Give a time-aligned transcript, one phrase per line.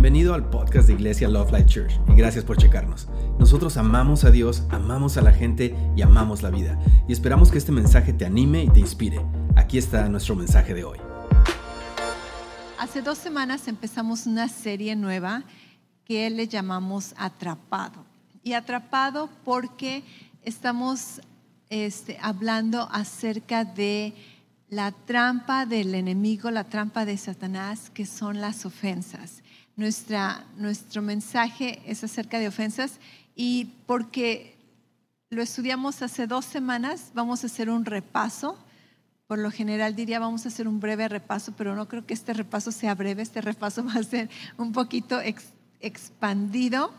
[0.00, 3.06] Bienvenido al podcast de Iglesia Love Life Church y gracias por checarnos.
[3.38, 6.78] Nosotros amamos a Dios, amamos a la gente y amamos la vida.
[7.06, 9.20] Y esperamos que este mensaje te anime y te inspire.
[9.56, 10.98] Aquí está nuestro mensaje de hoy.
[12.78, 15.44] Hace dos semanas empezamos una serie nueva
[16.06, 18.06] que le llamamos Atrapado.
[18.42, 20.02] Y atrapado porque
[20.40, 21.20] estamos
[21.68, 24.14] este, hablando acerca de
[24.70, 29.42] la trampa del enemigo, la trampa de Satanás, que son las ofensas.
[29.80, 32.98] Nuestra, nuestro mensaje es acerca de ofensas
[33.34, 34.54] y porque
[35.30, 38.58] lo estudiamos hace dos semanas, vamos a hacer un repaso.
[39.26, 42.34] Por lo general diría vamos a hacer un breve repaso, pero no creo que este
[42.34, 45.18] repaso sea breve, este repaso va a ser un poquito
[45.80, 46.92] expandido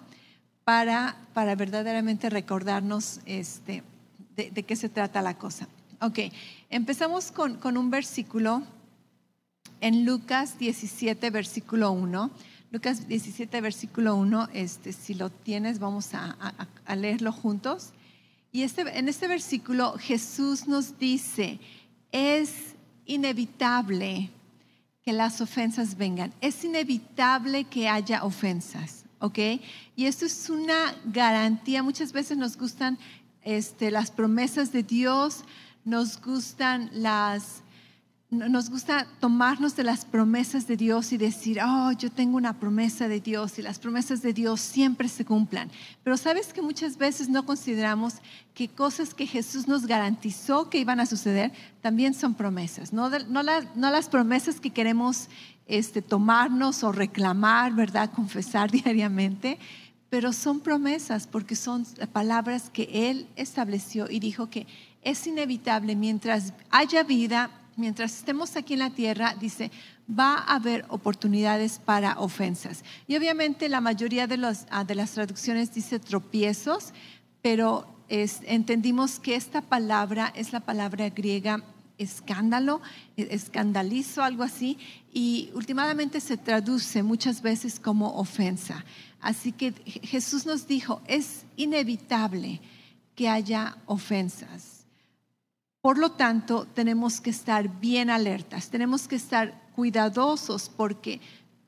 [0.64, 3.84] para, para verdaderamente recordarnos este,
[4.36, 5.68] de, de qué se trata la cosa.
[6.02, 6.18] Ok,
[6.72, 8.64] empezamos con, con, un versículo
[9.82, 12.32] en Lucas 17, versículo 1.
[12.72, 16.56] Lucas 17, versículo 1, este, si lo tienes, vamos a,
[16.96, 17.90] leerlo juntos.
[18.54, 21.60] Y este, en este versículo Jesús nos dice,
[22.14, 24.30] es inevitable
[25.04, 29.40] que las ofensas vengan, es inevitable que haya ofensas, ¿ok?
[29.98, 32.98] Y esto es una garantía, muchas veces nos gustan
[33.42, 35.44] este, las promesas de Dios,
[35.84, 37.61] nos gustan las,
[38.32, 43.10] nos gusta tomarnos de las promesas de Dios y decir, oh, yo tengo una promesa
[43.10, 45.70] de Dios y las promesas de Dios siempre se cumplan.
[46.02, 48.16] Pero sabes que muchas veces no consideramos
[48.54, 54.10] que cosas que Jesús nos garantizó que iban a suceder también son promesas, no, las
[54.10, 55.28] promesas que queremos
[55.68, 58.12] este, tomarnos o reclamar, ¿verdad?
[58.16, 59.60] Confesar diariamente,
[60.10, 64.68] pero son promesas porque son palabras que Él estableció y dijo que
[65.02, 69.72] es inevitable mientras haya vida, mientras estemos aquí en la tierra, dice,
[70.10, 72.84] va a haber oportunidades para ofensas.
[73.08, 76.94] Y obviamente la mayoría de, los, ah, de las traducciones dice tropiezos,
[77.42, 81.64] pero entendimos que esta palabra es la palabra griega
[81.98, 82.82] escándalo,
[83.16, 84.78] escandalizo, algo así,
[85.14, 88.84] y últimamente se traduce muchas veces como ofensa.
[89.22, 89.72] Así que
[90.04, 92.60] Jesús nos dijo, es inevitable
[93.16, 94.81] que haya ofensas.
[95.82, 101.20] Por lo tanto, tenemos que estar bien alertas, tenemos que estar cuidadosos porque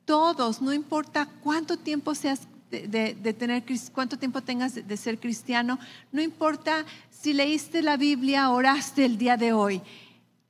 [0.04, 5.78] todos, no importa cuánto tiempo seas de, tener, cuánto tiempo tengas de, ser cristiano,
[6.12, 9.82] no importa si leíste la Biblia, oraste el día de hoy,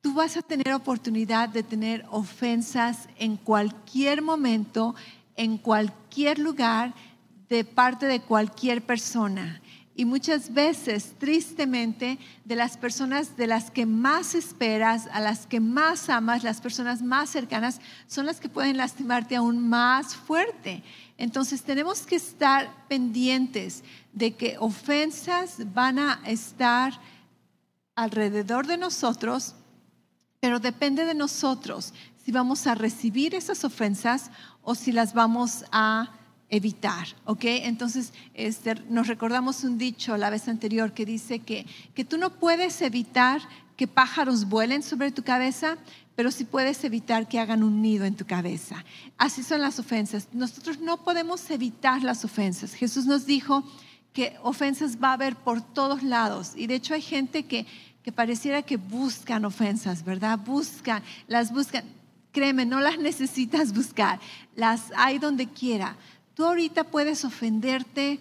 [0.00, 4.94] tú vas a tener oportunidad de tener ofensas en cualquier momento,
[5.36, 6.94] en cualquier lugar,
[7.48, 9.60] de parte de cualquier persona.
[9.96, 15.60] Y muchas veces, tristemente, de las personas de las que más esperas, a las que
[15.60, 20.82] más amas, las personas más cercanas, son las que pueden lastimarte aún más fuerte.
[21.16, 27.00] Entonces tenemos que estar pendientes de que ofensas van a estar
[27.94, 29.54] alrededor de nosotros,
[30.40, 31.94] pero depende de nosotros
[32.24, 34.30] si vamos a recibir esas ofensas
[34.62, 36.10] o si las vamos a
[36.54, 37.44] evitar, ¿ok?
[37.44, 42.30] Entonces, este, nos recordamos un dicho la vez anterior que dice que, que tú no
[42.30, 43.40] puedes evitar
[43.76, 45.76] que pájaros vuelen sobre tu cabeza,
[46.14, 48.84] pero sí puedes evitar que hagan un nido en tu cabeza.
[49.18, 50.28] Así son las ofensas.
[50.32, 52.72] Nosotros no podemos evitar las ofensas.
[52.72, 53.64] Jesús nos dijo
[54.12, 56.52] que ofensas va a haber por todos lados.
[56.54, 57.66] Y de hecho hay gente que,
[58.04, 60.38] que pareciera que buscan ofensas, ¿verdad?
[60.38, 61.84] Buscan, las buscan.
[62.30, 64.20] Créeme, no las necesitas buscar.
[64.54, 65.96] Las hay donde quiera
[66.34, 68.18] Tú ahorita puedes ofenderte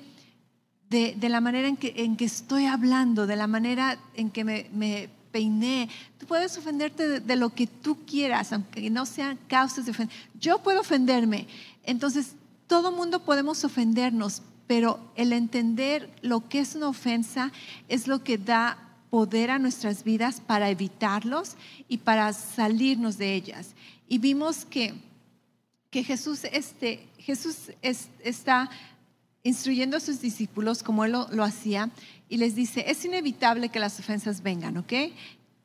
[0.90, 5.10] de, la manera en que, en que, estoy hablando, de la manera en que me,
[5.32, 5.90] peiné.
[6.20, 10.16] Tú puedes ofenderte de, lo que tú quieras, aunque no sean causas de ofender.
[10.40, 11.48] Yo puedo ofenderme.
[11.84, 12.36] Entonces,
[12.68, 17.52] todo mundo podemos ofendernos, pero el entender lo que es una ofensa
[17.88, 18.78] es lo que da
[19.10, 21.56] poder a nuestras vidas para evitarlos
[21.88, 23.76] y para salirnos de ellas.
[24.08, 24.94] Y vimos que,
[25.94, 28.68] que Jesús este, Jesús está
[29.44, 31.92] instruyendo a sus discípulos como él lo, hacía
[32.28, 34.92] y les dice, es inevitable que las ofensas vengan, ¿ok?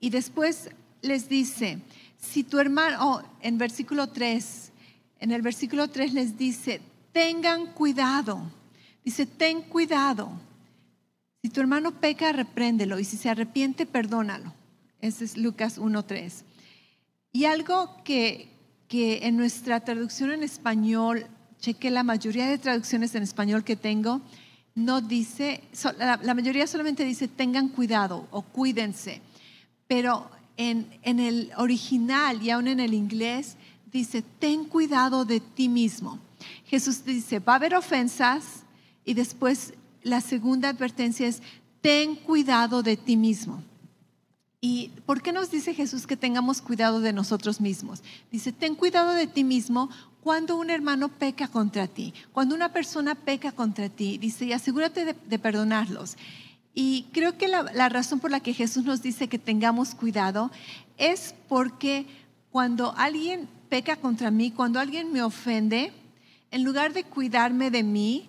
[0.01, 0.69] Y después
[1.01, 1.79] les dice,
[2.19, 4.71] si tu hermano, oh, en versículo 3,
[5.21, 6.83] en el versículo 3 les dice,
[7.13, 8.43] tengan cuidado,
[9.03, 10.31] dice, ten cuidado.
[11.41, 14.53] Si tu hermano peca, repréndelo y si se arrepiente, perdónalo.
[15.01, 16.43] Ese es Lucas 1.3.
[17.33, 18.58] Y algo que,
[18.89, 21.27] que en nuestra traducción en español
[21.61, 24.21] cheque la mayoría de traducciones en español que tengo,
[24.75, 25.63] no dice,
[25.99, 29.21] la, mayoría solamente dice tengan cuidado o cuídense,
[29.87, 33.57] pero en, en el original y aún en el inglés
[33.91, 36.19] dice ten cuidado de ti mismo.
[36.67, 38.63] Jesús dice, va a haber ofensas
[39.05, 41.43] y después la segunda advertencia es,
[41.81, 43.63] ten cuidado de ti mismo.
[44.61, 48.03] ¿Y por qué nos dice Jesús que tengamos cuidado de nosotros mismos?
[48.33, 49.89] Dice, ten cuidado de ti mismo
[50.21, 55.15] cuando un hermano peca contra ti, cuando una persona peca contra ti, dice, y asegúrate
[55.15, 56.17] de, perdonarlos.
[56.75, 60.51] Y creo que la, razón por la que Jesús nos dice que tengamos cuidado
[60.97, 62.07] es porque
[62.51, 65.93] cuando alguien peca contra mí, cuando alguien me ofende,
[66.51, 68.29] en lugar de cuidarme de mí,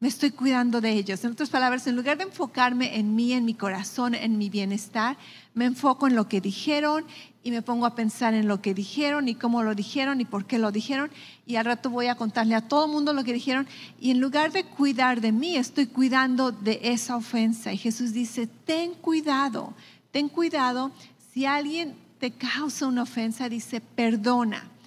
[0.00, 1.24] me estoy cuidando de ellos.
[1.24, 5.16] En otras palabras, en lugar de enfocarme en mí, en mi corazón, en mi bienestar,
[5.54, 7.04] me enfoco en lo que dijeron
[7.42, 10.46] y me pongo a pensar en lo que dijeron y cómo lo dijeron y por
[10.46, 11.10] qué lo dijeron.
[11.46, 13.66] Y al rato voy a contarle a todo el mundo lo que dijeron.
[14.00, 17.72] Y en lugar de cuidar de mí, estoy cuidando de esa ofensa.
[17.72, 19.74] Y Jesús dice, ten cuidado,
[20.12, 20.92] ten cuidado.
[21.34, 24.77] Si alguien te causa una ofensa, dice, perdona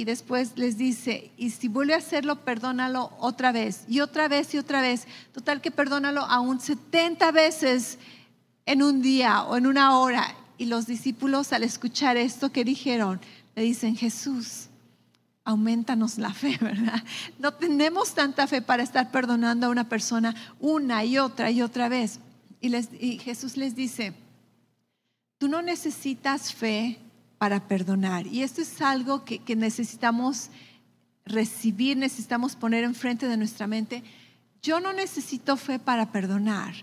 [0.00, 4.54] y después les dice, y si vuelve a hacerlo, perdónalo otra vez, y otra vez
[4.54, 5.06] y otra vez.
[5.34, 7.98] Total que perdónalo aún 70 veces
[8.64, 10.34] en un día o en una hora.
[10.56, 13.20] Y los discípulos al escuchar esto que dijeron,
[13.54, 14.68] le dicen, Jesús,
[15.44, 17.04] aumentanos la fe, ¿verdad?
[17.38, 21.90] No tenemos tanta fe para estar perdonando a una persona una y otra y otra
[21.90, 22.20] vez.
[22.62, 22.74] Y,
[23.06, 24.14] y Jesús les dice,
[25.36, 26.98] tú no necesitas fe
[27.40, 28.26] para perdonar.
[28.26, 30.50] Y esto es algo que, necesitamos
[31.24, 34.04] recibir, necesitamos poner enfrente de nuestra mente.
[34.62, 36.74] Yo no necesito fe para perdonar.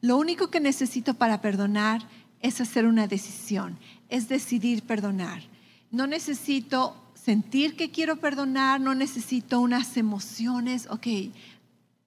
[0.00, 2.06] Lo único que necesito para perdonar
[2.42, 3.76] es hacer una decisión,
[4.08, 5.42] es decidir perdonar.
[5.90, 11.08] No necesito sentir que quiero perdonar, no necesito unas emociones, ok,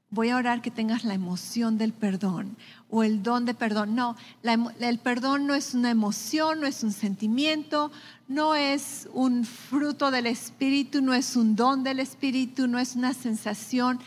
[0.10, 2.56] voy a orar que tengas la emoción del perdón
[2.90, 3.96] o el don de perdón.
[3.96, 7.92] No, el perdón no es una emoción, no es un sentimiento,
[8.28, 13.14] no es un fruto del Espíritu, no es un don del Espíritu, no es una
[13.14, 14.00] sensación,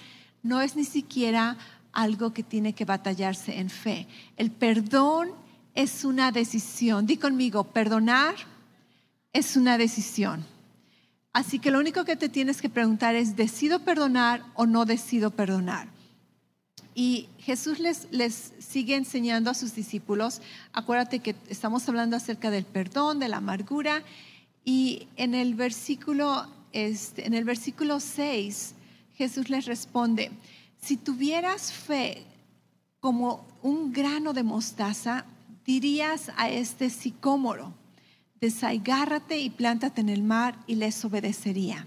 [0.42, 1.58] no es ni siquiera
[1.92, 4.06] algo que tiene que batallarse en fe.
[4.36, 5.30] El perdón
[5.74, 7.06] es una decisión.
[7.06, 8.34] Di conmigo, perdonar
[9.32, 10.44] es una decisión.
[11.32, 15.30] Así que lo único que te tienes que preguntar es, ¿decido perdonar o no decido
[15.30, 15.88] perdonar?
[16.94, 20.42] Y Jesús les, sigue enseñando a sus discípulos,
[20.72, 24.02] acuérdate que estamos hablando acerca del perdón, de la amargura,
[24.64, 28.74] y en el versículo, este, en el versículo 6,
[29.14, 30.32] Jesús les responde,
[30.82, 32.24] si tuvieras fe
[32.98, 35.24] como un grano de mostaza,
[35.64, 37.72] dirías a este sicómoro,
[38.40, 41.86] desaigárrate y plántate en el mar y les obedecería.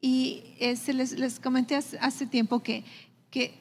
[0.00, 2.84] Y les, les, comenté hace tiempo que,
[3.30, 3.54] que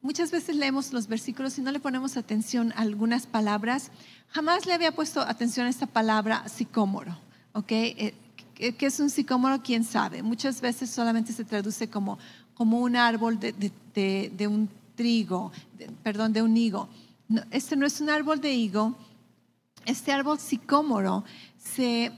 [0.00, 3.90] muchas veces leemos los versículos y no le ponemos atención a algunas palabras.
[4.28, 7.16] Jamás le había puesto atención a esta palabra sicómoro,
[7.52, 7.72] ¿ok?
[7.72, 8.14] Eh,
[8.54, 9.62] ¿Qué es un sicómoro?
[9.62, 10.22] ¿Quién sabe?
[10.22, 12.18] Muchas veces solamente se traduce como,
[12.54, 13.52] como un árbol de,
[13.92, 15.50] de, un trigo,
[16.02, 16.88] perdón, de un higo.
[17.50, 18.94] este no es un árbol de higo.
[19.84, 21.24] Este árbol sicómoro
[21.62, 22.12] se,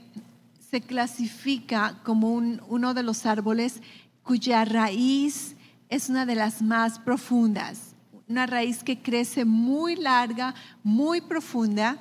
[0.69, 3.81] se clasifica como un, uno de los árboles
[4.23, 5.55] cuya raíz
[5.89, 7.95] es una de las más profundas,
[8.27, 11.99] una raíz que crece muy larga, muy profunda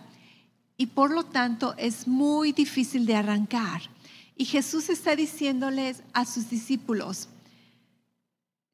[0.77, 3.83] y por lo tanto es muy difícil de arrancar.
[4.37, 7.29] Y Jesús está diciéndoles a sus discípulos,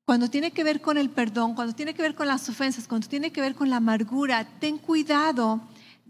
[0.06, 3.06] cuando tiene que ver con el perdón, cuando tiene que ver con las ofensas, cuando
[3.06, 5.60] tiene que ver con la amargura, ten cuidado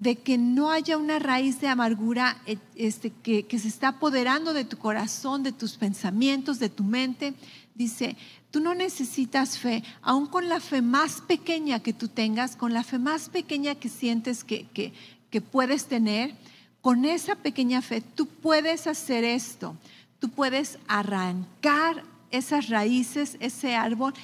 [0.00, 4.64] de que no haya una raíz de amargura eh, este, que, se está apoderando de
[4.64, 7.34] tu corazón, de tus pensamientos, de tu mente.
[7.74, 8.16] Dice,
[8.50, 12.82] tú no necesitas fe, aun con la fe más pequeña que tú tengas, con la
[12.82, 14.94] fe más pequeña que sientes que, que,
[15.28, 16.34] que puedes tener,
[16.80, 19.76] con esa pequeña fe tú puedes hacer esto.
[20.18, 24.14] Tú puedes arrancar esas raíces, ese árbol,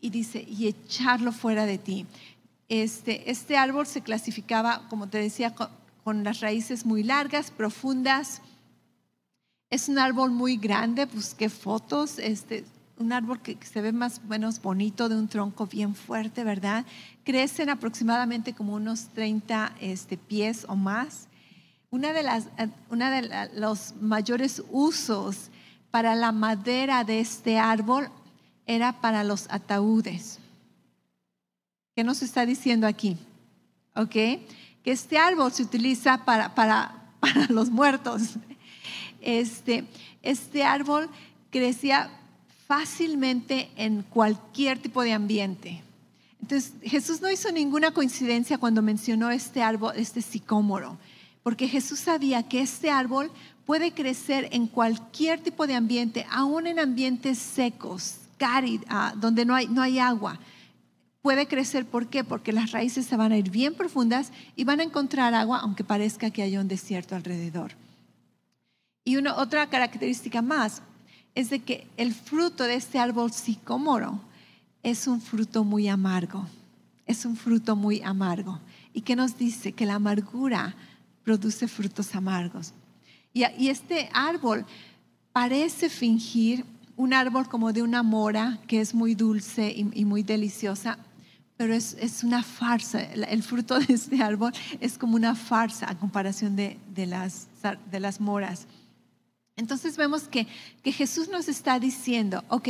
[0.00, 2.06] y dice, y echarlo fuera de ti.
[2.70, 8.42] Este, este árbol se clasificaba, como te decía, con, las raíces muy largas, profundas.
[9.70, 12.64] Es un árbol muy grande, busqué fotos, este,
[12.96, 16.84] un árbol que se ve más o menos bonito, de un tronco bien fuerte, ¿verdad?
[17.24, 21.26] Crecen aproximadamente como unos 30 este, pies o más.
[21.90, 22.46] Una de, las,
[22.88, 25.50] una de los mayores usos
[25.90, 28.08] para la madera de este árbol
[28.66, 30.39] era para los ataúdes.
[32.00, 33.18] ¿Qué nos está diciendo aquí?
[33.94, 34.10] ¿Ok?
[34.10, 34.40] Que
[34.86, 38.36] este árbol se utiliza para, para, para los muertos.
[39.20, 39.84] Este,
[40.22, 41.10] este árbol
[41.50, 42.10] crecía
[42.66, 45.82] fácilmente en cualquier tipo de ambiente.
[46.40, 50.96] Entonces, Jesús no hizo ninguna coincidencia cuando mencionó este árbol, este sicómoro,
[51.42, 53.30] porque Jesús sabía que este árbol
[53.66, 59.54] puede crecer en cualquier tipo de ambiente, aún en ambientes secos, cálidos, ah, donde no
[59.54, 60.40] hay, no hay agua.
[61.22, 62.24] Puede crecer, ¿por qué?
[62.24, 65.84] Porque las raíces se van a ir bien profundas y van a encontrar agua, aunque
[65.84, 67.72] parezca que haya un desierto alrededor.
[69.04, 70.82] Y una, otra característica más
[71.34, 74.20] es de que el fruto de este árbol sicómoro
[74.82, 76.46] es un fruto muy amargo.
[77.06, 78.60] Es un fruto muy amargo.
[78.92, 79.72] ¿Y qué nos dice?
[79.72, 80.74] Que la amargura
[81.24, 82.72] produce frutos amargos.
[83.32, 84.64] Y, este árbol
[85.32, 86.64] parece fingir
[86.96, 90.98] un árbol como de una mora que es muy dulce y, muy deliciosa,
[91.60, 93.02] pero es, una farsa.
[93.02, 94.50] El fruto de este árbol
[94.80, 97.48] es como una farsa a comparación de, las,
[97.90, 98.66] de las moras.
[99.56, 100.46] Entonces vemos que,
[100.82, 102.66] que Jesús nos está diciendo, ok,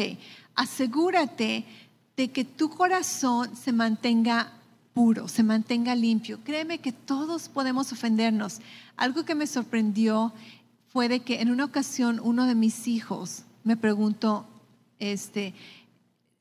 [0.57, 1.65] asegúrate
[2.17, 4.53] de que tu corazón se mantenga
[4.93, 6.41] puro, se mantenga limpio.
[6.43, 8.59] Créeme que todos podemos ofendernos.
[8.97, 10.33] Algo que me sorprendió
[10.89, 14.49] fue de que en una ocasión uno de mis hijos me preguntó,
[14.99, 15.55] este,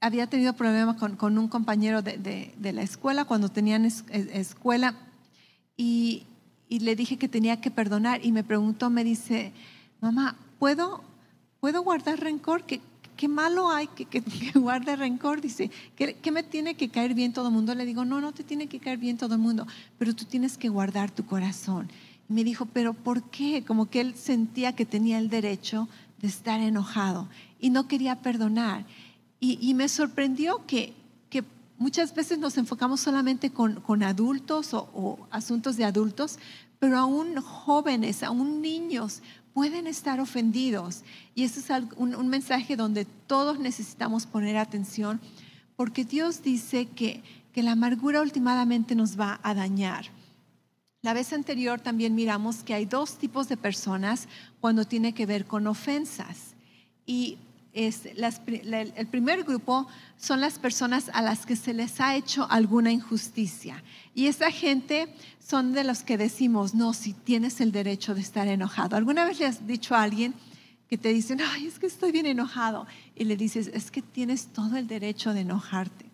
[0.01, 4.96] había tenido problemas con, un compañero de, la escuela cuando tenían escuela
[5.75, 6.24] y,
[6.70, 9.51] y, le dije que tenía que perdonar y me preguntó, me dice,
[10.01, 11.01] mamá, ¿puedo,
[11.60, 12.63] ¿puedo guardar rencor?
[12.63, 12.82] ¿Qué,
[13.20, 14.22] qué malo hay que, que,
[14.56, 15.41] guarde rencor?
[15.41, 17.75] Dice, ¿qué, me tiene que caer bien todo el mundo?
[17.75, 20.58] Le digo, no, no te tiene que caer bien todo el mundo, pero tú tienes
[20.58, 21.89] que guardar tu corazón.
[22.29, 23.65] Y me dijo, pero ¿por qué?
[23.65, 25.89] Como que él sentía que tenía el derecho
[26.22, 27.27] de estar enojado
[27.60, 28.86] y no quería perdonar.
[29.41, 30.93] Y, me sorprendió que,
[31.29, 31.43] que,
[31.77, 36.38] muchas veces nos enfocamos solamente con, con adultos o, o asuntos de adultos,
[36.77, 39.22] pero aún jóvenes, aún niños
[39.53, 41.03] pueden estar ofendidos.
[41.36, 45.19] Y ese es un, mensaje donde todos necesitamos poner atención,
[45.75, 50.05] porque Dios dice que, que la amargura últimamente nos va a dañar.
[51.01, 54.27] La vez anterior también miramos que hay dos tipos de personas
[54.60, 56.55] cuando tiene que ver con ofensas.
[57.05, 57.38] Y
[57.74, 63.84] el primer grupo son las personas a las que se les ha hecho alguna injusticia.
[64.16, 65.08] Y esa gente
[65.40, 68.96] son de los que decimos, no, si tienes el derecho de estar enojado.
[68.96, 70.34] ¿Alguna vez le has dicho a alguien
[70.90, 72.88] que te dicen, ay, es que estoy bien enojado?
[73.16, 76.06] Y le dices, es que tienes todo el derecho de enojarte.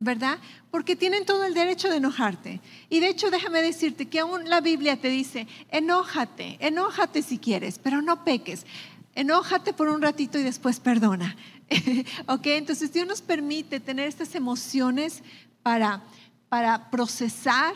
[0.00, 0.38] ¿Verdad?
[0.70, 2.60] Porque tienen todo el derecho de enojarte.
[2.90, 7.78] Y de hecho, déjame decirte que aún la Biblia te dice, enójate, enójate si quieres,
[7.78, 8.66] pero no peques
[9.14, 11.36] enójate por un ratito y después perdona.
[12.26, 12.46] ¿Ok?
[12.46, 15.22] Entonces Dios nos permite tener estas emociones
[15.62, 16.02] para,
[16.48, 17.74] para procesar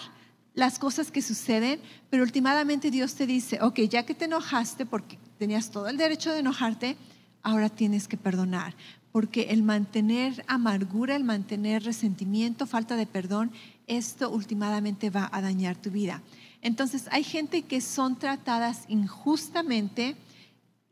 [0.54, 1.80] las cosas que suceden,
[2.10, 6.32] pero últimamente Dios te dice, ok, ya que te enojaste porque tenías todo el derecho
[6.32, 6.96] de enojarte,
[7.42, 8.74] ahora tienes que perdonar,
[9.12, 13.52] porque el mantener amargura, el mantener resentimiento, falta de perdón,
[13.86, 16.22] esto últimamente va a dañar tu vida.
[16.60, 20.16] Entonces hay gente que son tratadas injustamente,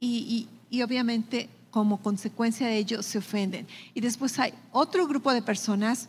[0.00, 0.48] y,
[0.82, 3.66] obviamente como consecuencia de ello se ofenden.
[3.94, 6.08] Y después hay otro grupo de personas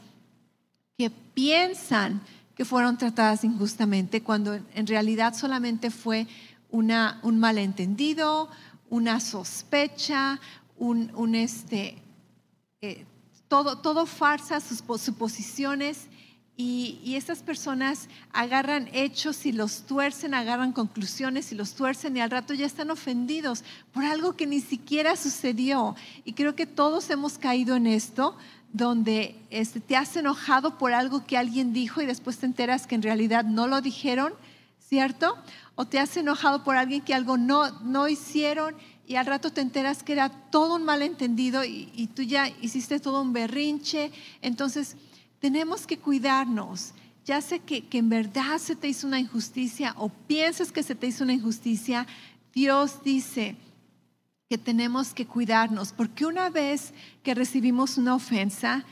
[0.97, 2.21] que piensan
[2.55, 6.27] que fueron tratadas injustamente cuando en realidad solamente fue
[6.69, 8.49] una, un malentendido,
[8.89, 10.39] una sospecha,
[10.77, 11.97] un, este,
[12.81, 13.05] eh,
[13.47, 16.07] todo, todo farsa, sus suposiciones
[16.59, 22.19] y, y, estas personas agarran hechos y los tuercen, agarran conclusiones y los tuercen y
[22.19, 25.95] al rato ya están ofendidos por algo que ni siquiera sucedió.
[26.25, 28.35] Y creo que todos hemos caído en esto,
[28.73, 32.95] donde este, te has enojado por algo que alguien dijo y después te enteras que
[32.95, 34.33] en realidad no lo dijeron,
[34.79, 35.37] ¿cierto?
[35.75, 39.61] O te has enojado por alguien que algo no, no hicieron y al rato te
[39.61, 44.11] enteras que era todo un malentendido y, y tú ya hiciste todo un berrinche.
[44.41, 44.97] Entonces,
[45.39, 46.93] tenemos que cuidarnos.
[47.25, 51.07] Ya sé que, en verdad se te hizo una injusticia o piensas que se te
[51.07, 52.07] hizo una injusticia,
[52.53, 53.57] Dios dice
[54.49, 58.85] que tenemos que cuidarnos, porque una vez que recibimos una ofensa,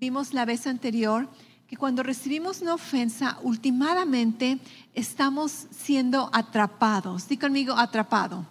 [0.00, 1.28] vimos la vez anterior,
[1.66, 4.58] que cuando recibimos una ofensa, últimamente
[4.94, 7.28] estamos siendo atrapados.
[7.28, 8.46] Dí conmigo, atrapado.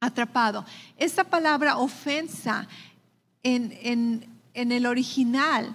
[0.00, 0.66] Atrapado.
[0.98, 2.68] Esta palabra ofensa
[3.42, 5.74] en, en el original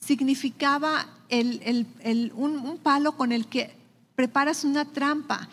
[0.00, 3.74] significaba un, palo con el que
[4.14, 5.48] preparas una trampa.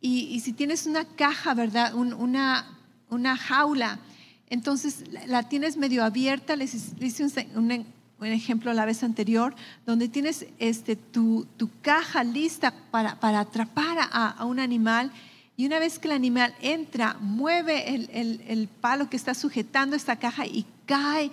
[0.00, 1.94] Y, si tienes una caja, ¿verdad?
[1.94, 2.66] una,
[3.10, 3.98] una jaula,
[4.48, 7.86] entonces la tienes medio abierta, les, hice un,
[8.20, 9.54] ejemplo la vez anterior,
[9.86, 11.46] donde tienes este, tu,
[11.82, 15.12] caja lista para, atrapar a, un animal
[15.56, 20.46] y una vez que el animal entra, mueve el palo que está sujetando esta caja
[20.46, 21.30] y cae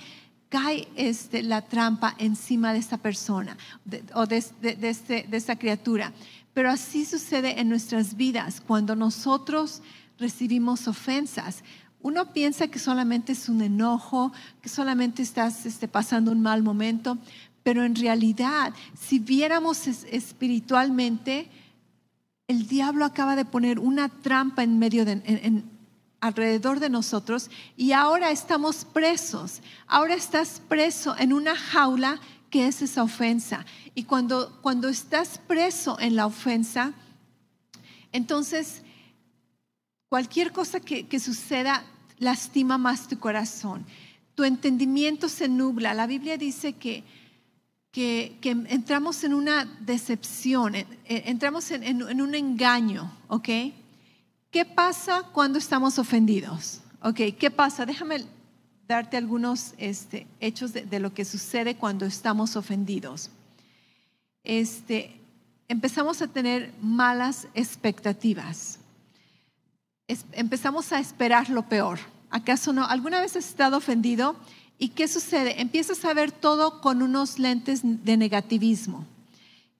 [0.50, 3.58] cae este, la trampa encima de esta persona
[4.14, 6.14] o de, de, este, de, esta criatura.
[6.54, 9.82] pero así sucede en nuestras vidas cuando nosotros
[10.18, 11.64] recibimos ofensas.
[12.02, 17.18] Uno piensa que solamente es un enojo, que solamente estás este, pasando un mal momento,
[17.64, 21.50] pero en realidad, si viéramos espiritualmente,
[22.48, 25.22] el diablo acaba de poner una trampa en medio de,
[26.20, 29.62] alrededor de nosotros y ahora estamos presos.
[29.88, 32.20] Ahora estás preso en una jaula
[32.50, 33.66] que es esa ofensa.
[33.96, 36.94] Y cuando, cuando estás preso en la ofensa,
[38.12, 38.82] entonces
[40.10, 41.84] cualquier cosa que, que suceda
[42.20, 43.86] lastima más tu corazón.
[44.36, 45.94] Tu entendimiento se nubla.
[45.94, 47.04] La Biblia dice que
[47.98, 48.38] que,
[48.70, 50.74] entramos en una decepción,
[51.06, 53.50] entramos en, un engaño, ¿ok?
[54.52, 56.82] ¿Qué pasa cuando estamos ofendidos?
[57.02, 57.20] ¿Ok?
[57.38, 57.86] ¿Qué pasa?
[57.86, 58.26] Déjame
[58.88, 63.30] darte algunos este, hechos de, lo que sucede cuando estamos ofendidos.
[64.44, 65.20] Este,
[65.68, 68.80] empezamos a tener malas expectativas.
[70.32, 72.00] empezamos a esperar lo peor.
[72.30, 72.86] ¿Acaso no?
[72.86, 74.38] ¿Alguna vez has estado ofendido?
[74.78, 75.60] ¿Y qué sucede?
[75.60, 79.06] Empiezas a ver todo con unos lentes de negativismo.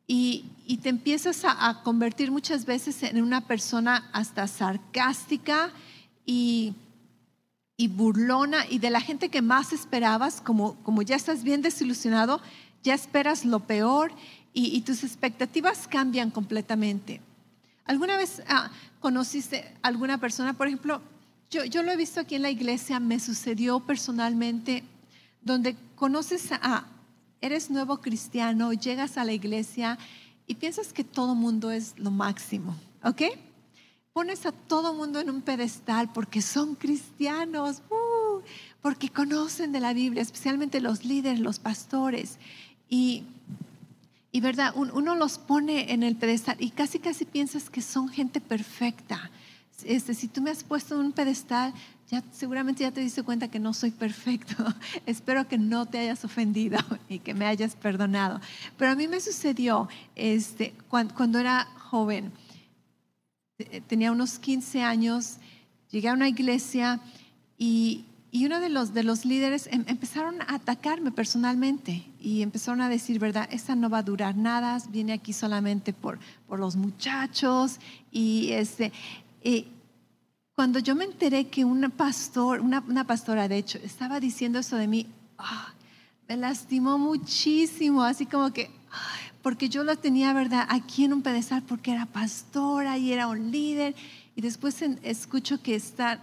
[0.08, 0.46] Y,
[0.82, 5.72] te empiezas a, convertir muchas veces en una persona hasta sarcástica
[6.26, 6.76] y,
[7.90, 12.42] burlona y de la gente que más esperabas, como, como ya estás bien desilusionado,
[12.84, 14.12] ya esperas lo peor
[14.54, 17.22] y, tus expectativas cambian completamente.
[17.86, 21.02] ¿Alguna vez ah, conociste alguna persona, por ejemplo,
[21.50, 24.84] yo, lo he visto aquí en la iglesia, me sucedió personalmente,
[25.42, 26.86] donde conoces a,
[27.42, 29.98] eres nuevo cristiano, llegas a la iglesia
[30.48, 33.24] y piensas que todo mundo es lo máximo, ¿ok?
[34.14, 38.42] Pones a todo mundo en un pedestal porque son cristianos, uh,
[38.82, 42.40] porque conocen de la Biblia, especialmente los líderes, los pastores.
[42.90, 43.24] Y,
[44.32, 48.42] y verdad, uno los pone en el pedestal y casi, casi piensas que son gente
[48.42, 49.30] perfecta
[49.84, 51.74] este, si tú me has puesto en un pedestal,
[52.10, 54.56] ya seguramente ya te diste cuenta que no soy perfecto.
[55.06, 56.80] Espero que no te hayas ofendido
[57.10, 58.40] y que me hayas perdonado.
[58.78, 62.32] Pero a mí me sucedió este, cuando, era joven,
[63.60, 65.38] eh, tenía unos 15 años,
[65.90, 67.00] llegué a una iglesia
[67.58, 72.88] y, uno de los, de los líderes em, empezaron a atacarme personalmente y empezaron a
[72.88, 73.50] decir, ¿verdad?
[73.52, 77.80] Esta no va a durar nada, viene aquí solamente por, por los muchachos
[78.12, 78.94] y este,
[79.44, 79.66] y
[80.58, 84.88] cuando yo me enteré que un pastor, una, pastora de hecho, estaba diciendo eso de
[84.88, 85.06] mí,
[85.38, 85.72] ah,
[86.28, 88.72] me lastimó muchísimo, así como que,
[89.44, 93.52] porque yo lo tenía, ¿verdad?, aquí en un pedestal porque era pastora y era un
[93.52, 93.94] líder,
[94.36, 96.22] y después escucho que está,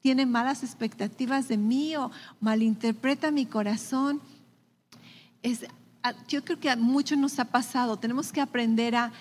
[0.00, 4.22] tiene malas expectativas de mí o malinterpreta mi corazón.
[5.42, 5.66] Es,
[6.26, 9.12] yo creo que a muchos nos ha pasado, tenemos que aprender a,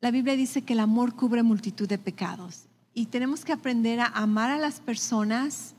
[0.00, 4.06] la Biblia dice que el amor cubre multitud de pecados y tenemos que aprender a
[4.06, 5.74] amar a las personas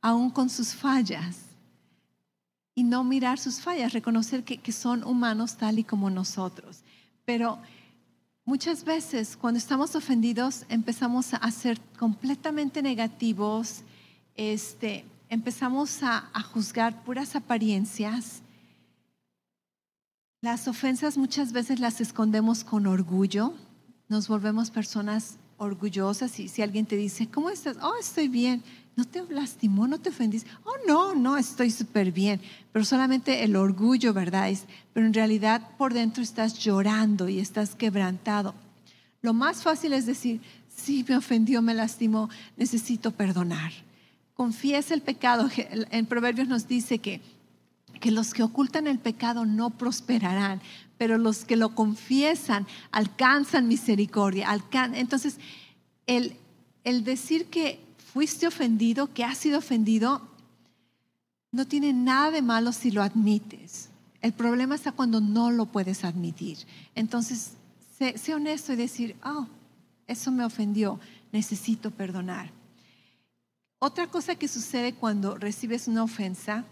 [0.00, 1.38] aún con sus fallas
[2.74, 6.82] y no mirar sus fallas, reconocer que, que, son humanos tal y como nosotros.
[7.24, 7.58] Pero
[8.44, 13.82] muchas veces cuando estamos ofendidos empezamos a ser completamente negativos,
[14.34, 18.42] este, empezamos a, a juzgar puras apariencias
[20.42, 23.54] las ofensas muchas veces las escondemos con orgullo,
[24.08, 27.76] nos volvemos personas orgullosas y si alguien te dice, ¿cómo estás?
[27.82, 28.62] Oh, estoy bien.
[28.94, 29.86] ¿No te lastimó?
[29.88, 30.50] ¿No te ofendiste?
[30.64, 32.40] Oh, no, no, estoy súper bien.
[32.72, 34.50] Pero solamente el orgullo, ¿verdad?
[34.50, 38.54] Es, pero en realidad por dentro estás llorando y estás quebrantado.
[39.22, 43.72] Lo más fácil es decir, sí, me ofendió, me lastimó, necesito perdonar.
[44.34, 45.48] Confiesa el pecado.
[45.90, 47.20] En Proverbios nos dice que
[48.02, 50.60] que los que ocultan el pecado no prosperarán,
[50.98, 54.48] pero los que lo confiesan alcanzan misericordia.
[54.94, 55.38] Entonces,
[56.06, 56.36] el,
[56.84, 57.80] el decir que
[58.12, 60.22] fuiste ofendido, que has sido ofendido,
[61.50, 63.88] no tiene nada de malo si lo admites.
[64.20, 66.58] El problema está cuando no lo puedes admitir.
[66.94, 67.52] Entonces,
[67.98, 69.46] sé, sé honesto y decir, oh,
[70.06, 71.00] eso me ofendió,
[71.32, 72.50] necesito perdonar.
[73.78, 76.64] Otra cosa que sucede cuando recibes una ofensa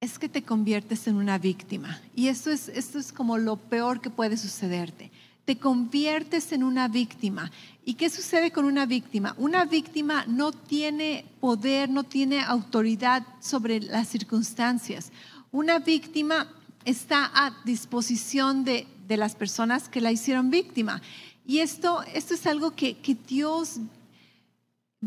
[0.00, 2.00] es que te conviertes en una víctima.
[2.14, 5.10] Y esto es, esto es como lo peor que puede sucederte.
[5.44, 7.50] Te conviertes en una víctima.
[7.84, 9.34] ¿Y qué sucede con una víctima?
[9.36, 15.12] Una víctima no tiene poder, no tiene autoridad sobre las circunstancias.
[15.52, 16.48] Una víctima
[16.84, 21.02] está a disposición de, las personas que la hicieron víctima.
[21.44, 23.80] Y esto, esto es algo que, Dios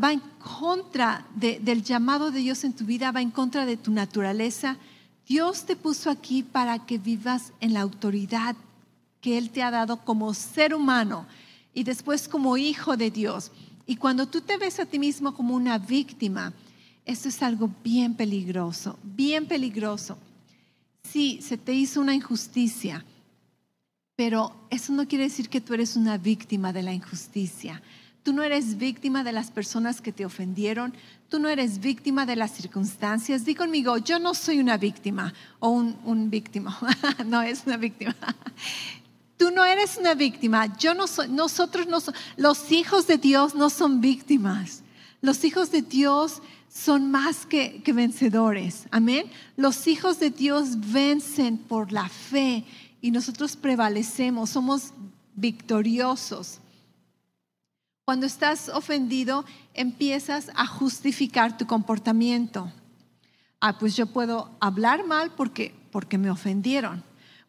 [0.02, 3.92] va en contra del llamado de Dios en tu vida, va en contra de tu
[3.92, 4.76] naturaleza.
[5.26, 8.56] Dios te puso aquí para que vivas en la autoridad
[9.20, 11.26] que Él te ha dado como ser humano
[11.72, 13.52] y después como hijo de Dios.
[13.86, 16.52] Y cuando tú te ves a ti mismo como una víctima,
[17.04, 20.18] esto es algo bien peligroso, bien peligroso.
[21.02, 23.04] Sí, se te hizo una injusticia,
[24.16, 27.82] pero eso no quiere decir que tú eres una víctima de la injusticia.
[28.24, 30.94] Tú no eres víctima de las personas que te ofendieron.
[31.28, 33.44] Tú no eres víctima de las circunstancias.
[33.44, 36.78] Di conmigo, yo no soy una víctima o un, un víctima.
[37.26, 38.16] no es una víctima.
[39.36, 40.74] Tú no eres una víctima.
[40.78, 44.82] Yo no soy, nosotros no somos, los hijos de Dios no son víctimas.
[45.20, 46.40] Los hijos de Dios
[46.72, 48.86] son más que, que vencedores.
[48.90, 49.26] Amén.
[49.58, 52.64] Los hijos de Dios vencen por la fe
[53.02, 54.94] y nosotros prevalecemos, somos
[55.34, 56.60] victoriosos.
[58.04, 62.70] Cuando estás ofendido, empiezas a justificar tu comportamiento.
[63.60, 67.02] Ah, pues yo puedo hablar mal porque, porque me ofendieron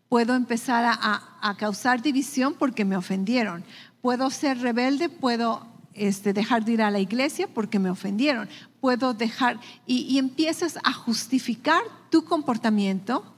[0.10, 3.64] Puedo empezar a, causar división porque me ofendieron.
[4.02, 8.48] Puedo ser rebelde, puedo este, dejar de ir a la iglesia porque me ofendieron.
[8.80, 13.35] Puedo dejar, y, empiezas a justificar tu comportamiento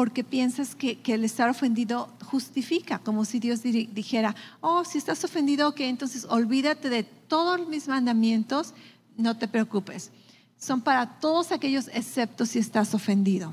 [0.00, 5.68] porque piensas que, el estar ofendido justifica, como si Dios dijera, oh, si estás ofendido,
[5.68, 8.72] ok, entonces olvídate de todos mis mandamientos,
[9.18, 10.10] no te preocupes.
[10.56, 13.52] Son para todos aquellos excepto si estás ofendido.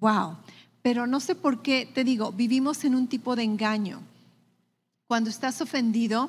[0.00, 0.36] Wow.
[0.82, 4.02] Pero no sé por qué, te digo, vivimos en un tipo de engaño.
[5.06, 6.28] Cuando estás ofendido,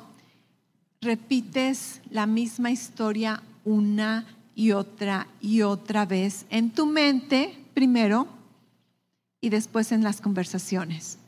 [1.02, 8.34] repites la misma historia una y otra y otra vez en tu mente primero
[9.40, 11.18] y después en las conversaciones.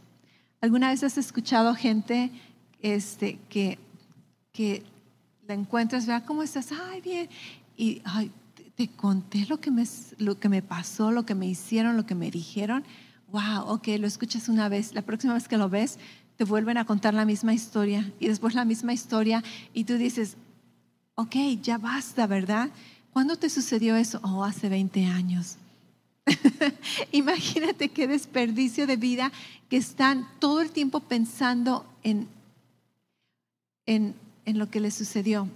[0.60, 2.30] ¿Alguna vez has escuchado gente
[2.80, 3.78] este, que,
[4.52, 4.82] que
[5.46, 7.28] la encuentras, vea cómo estás, ay, bien,
[7.76, 8.30] y ay,
[8.74, 9.84] te, conté lo que, me,
[10.18, 12.84] lo que me pasó, lo que me hicieron, lo que me dijeron?
[13.30, 15.98] wow, ok, lo escuchas una vez, la próxima vez que lo ves,
[16.36, 19.42] te vuelven a contar la misma historia y después la misma historia
[19.74, 20.36] y tú dices,
[21.14, 22.70] ok, ya basta, ¿verdad?
[23.12, 24.20] ¿Cuándo te sucedió eso?
[24.22, 25.56] Oh, hace 20 años.
[27.12, 29.32] Imagínate qué desperdicio de vida
[29.68, 32.28] que están todo el tiempo pensando en,
[33.86, 34.14] en,
[34.44, 35.48] en lo que les sucedió.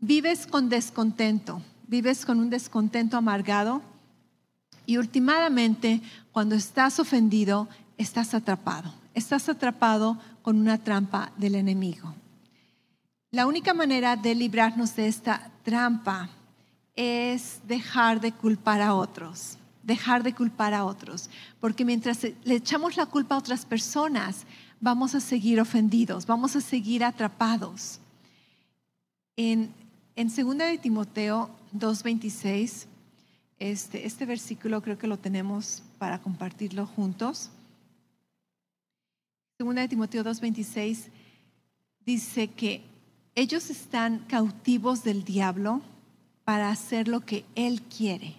[0.00, 3.82] Vives con descontento, vives con un descontento amargado
[4.86, 6.00] y últimamente,
[6.32, 8.92] cuando estás ofendido, estás atrapado.
[9.14, 12.14] Estás atrapado con una trampa del enemigo.
[13.30, 16.28] La única manera de librarnos de esta trampa
[16.96, 22.96] es dejar de culpar a otros, dejar de culpar a otros, porque mientras le echamos
[22.96, 24.44] la culpa a otras personas,
[24.80, 27.98] vamos a seguir ofendidos, vamos a seguir atrapados.
[29.36, 29.72] En,
[30.16, 32.86] en 2 de Timoteo 2.26
[33.62, 37.48] este, este, versículo creo que lo tenemos para compartirlo juntos.
[39.56, 41.04] Segunda de Timoteo 2:26
[42.04, 42.82] dice que
[43.36, 45.80] ellos están cautivos del diablo
[46.42, 48.34] para hacer lo que él quiere.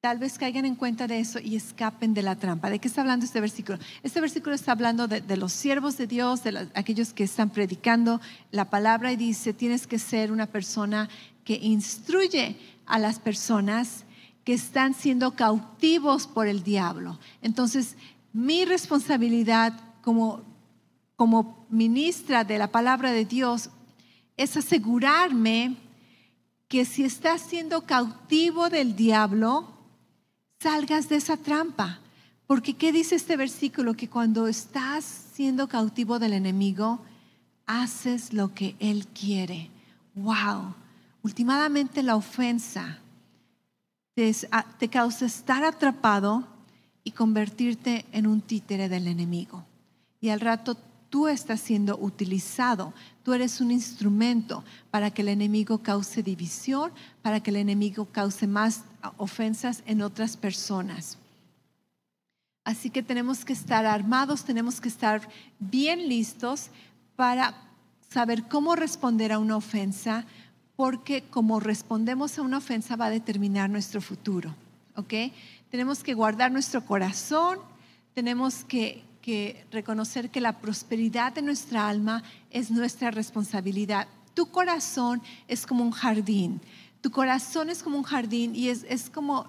[0.00, 2.70] Tal vez caigan en cuenta de eso y escapen de la trampa.
[2.70, 3.78] ¿De qué está hablando este versículo?
[4.02, 8.18] Este versículo está hablando de, los siervos de Dios, de aquellos que están predicando
[8.50, 11.10] la palabra y dice, tienes que ser una persona
[11.44, 14.04] que instruye a las personas
[14.42, 17.18] que están siendo cautivos por el diablo.
[17.42, 17.96] Entonces,
[18.32, 20.40] mi responsabilidad como,
[21.14, 23.68] como ministra de la palabra de Dios
[24.38, 25.76] es asegurarme
[26.68, 29.76] que si estás siendo cautivo del diablo,
[30.60, 31.98] salgas de esa trampa.
[32.46, 33.94] Porque ¿qué dice este versículo?
[33.94, 37.00] Que cuando estás siendo cautivo del enemigo,
[37.66, 39.70] haces lo que él quiere.
[40.14, 40.74] Wow.
[41.22, 42.98] Últimamente la ofensa
[44.14, 46.46] te, causa estar atrapado
[47.04, 49.64] y convertirte en un títere del enemigo.
[50.20, 50.76] Y al rato
[51.10, 52.94] tú estás siendo utilizado,
[53.24, 58.46] tú eres un instrumento para que el enemigo cause división, para que el enemigo cause
[58.46, 58.84] más
[59.18, 61.18] ofensas en otras personas.
[62.64, 66.68] Así que tenemos que estar armados, tenemos que estar bien listos
[67.16, 67.54] para
[68.08, 70.24] saber cómo responder a una ofensa,
[70.76, 74.54] porque como respondemos a una ofensa va a determinar nuestro futuro,
[74.96, 75.12] ¿ok?
[75.70, 77.58] Tenemos que guardar nuestro corazón,
[78.14, 79.02] tenemos que,
[79.70, 84.08] reconocer que la prosperidad de nuestra alma es nuestra responsabilidad.
[84.34, 86.60] Tu corazón es como un jardín,
[87.00, 89.48] tu corazón es como un jardín y es, es como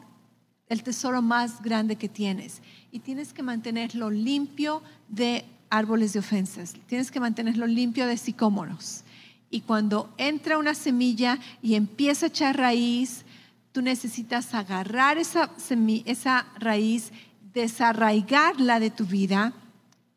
[0.70, 2.62] el tesoro más grande que tienes.
[2.92, 9.04] Y tienes que mantenerlo limpio de árboles de ofensas, tienes que mantenerlo limpio de sicómoros.
[9.50, 13.26] Y cuando entra una semilla y empieza a echar raíz,
[13.72, 15.50] tú necesitas agarrar esa,
[16.06, 17.12] esa raíz,
[17.54, 19.54] desarraigarla de tu vida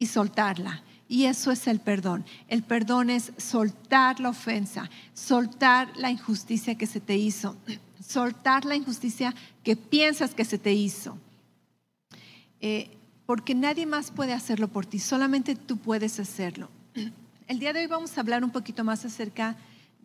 [0.05, 0.83] y soltarla.
[1.09, 2.25] Y eso es el perdón.
[2.49, 7.57] El perdón es soltar la ofensa, soltar la injusticia que se te hizo,
[8.07, 11.19] soltar la injusticia que piensas que se te hizo.
[12.61, 12.90] Eh,
[13.25, 16.69] porque nadie más puede hacerlo por ti, solamente tú puedes hacerlo.
[17.49, 19.57] El día de hoy vamos a hablar un poquito más acerca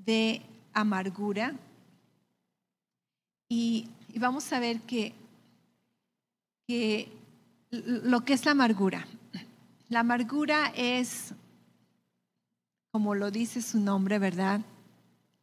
[0.06, 0.42] de
[0.74, 1.54] amargura
[3.50, 5.14] y, vamos a ver que
[7.72, 9.06] lo que es la amargura.
[9.89, 11.34] La amargura es,
[12.91, 14.62] como lo dice su nombre, ¿verdad?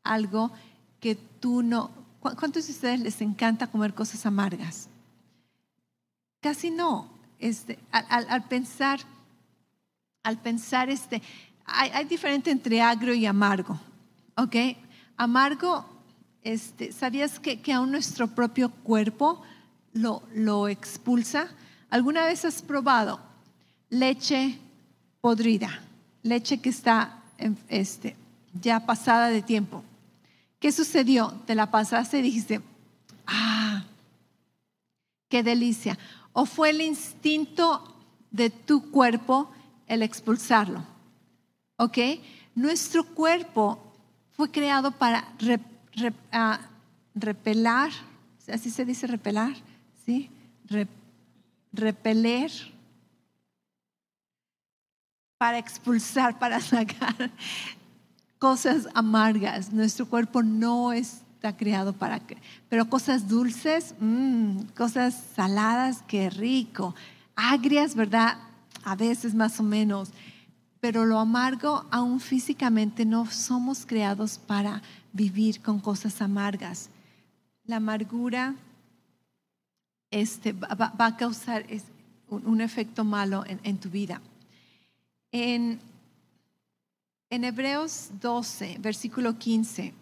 [0.05, 0.53] Algo
[1.01, 1.91] que tú no...
[2.21, 4.89] ¿Cuántos de ustedes les encanta comer cosas amargas?
[6.41, 7.11] Casi no.
[7.41, 9.01] Este, al, pensar,
[10.23, 11.21] al pensar, este,
[11.65, 13.79] hay, hay, diferente entre agrio y amargo,
[14.37, 14.57] ¿ok?
[15.17, 15.85] Amargo,
[16.43, 19.43] este, ¿sabías que, que aún nuestro propio cuerpo
[19.93, 21.49] lo, lo expulsa?
[21.91, 23.21] ¿Alguna vez has probado
[23.91, 24.59] leche
[25.21, 25.83] podrida,
[26.23, 27.23] leche que está
[27.69, 28.17] este,
[28.61, 29.85] ya pasada de tiempo.
[30.59, 31.33] ¿Qué sucedió?
[31.47, 32.61] Te la pasaste y dijiste,
[33.27, 33.85] ah,
[35.29, 35.99] qué delicia.
[36.33, 37.95] O fue el instinto
[38.31, 39.51] de tu cuerpo
[39.87, 40.85] el expulsarlo.
[41.79, 41.99] ¿Ok?
[42.55, 43.79] Nuestro cuerpo
[44.33, 45.29] fue creado para
[46.33, 46.61] ah,
[47.15, 47.91] repelar,
[48.49, 49.55] así se dice repelar,
[50.05, 50.31] ¿sí?
[51.73, 52.51] repeler
[55.39, 57.31] para expulsar, para sacar
[58.39, 59.73] cosas amargas.
[59.73, 62.21] Nuestro cuerpo no está creado para,
[62.69, 66.95] pero cosas dulces, mm, cosas saladas, qué rico.
[67.35, 68.39] Agrias, ¿verdad?
[68.85, 70.11] A veces más o menos.
[70.81, 76.91] Pero lo amargo, aún físicamente, no somos creados para vivir con cosas amargas.
[77.65, 78.55] La amargura
[80.11, 81.67] este, va, a causar
[82.29, 84.21] un, efecto malo en tu vida.
[85.39, 85.81] En,
[87.29, 89.93] Hebreos 12, versículo 15,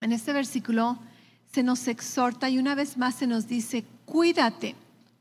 [0.00, 1.00] en este versículo
[1.52, 4.76] se nos exhorta y una vez más se nos dice, cuídate,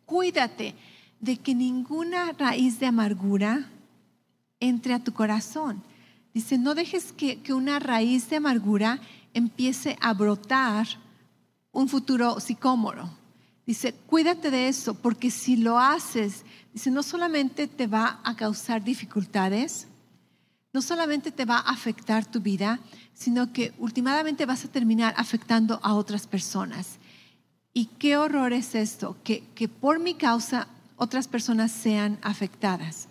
[0.05, 0.75] cuídate
[1.19, 3.67] de que ninguna raíz de amargura
[4.59, 5.81] entre a tu corazón.
[6.31, 8.99] Dice, no dejes que, que, una raíz de amargura
[9.33, 10.85] empiece a brotar
[11.71, 13.09] un futuro sicómoro.
[13.65, 16.43] Dice, cuídate de eso, porque si lo haces,
[16.73, 19.87] Dice, no solamente te va a causar dificultades,
[20.73, 22.79] no solamente te va a afectar tu vida,
[23.13, 26.97] sino que últimamente vas a terminar afectando a otras personas.
[27.73, 33.09] Y qué horror es esto, que, que por mi causa otras personas sean afectadas.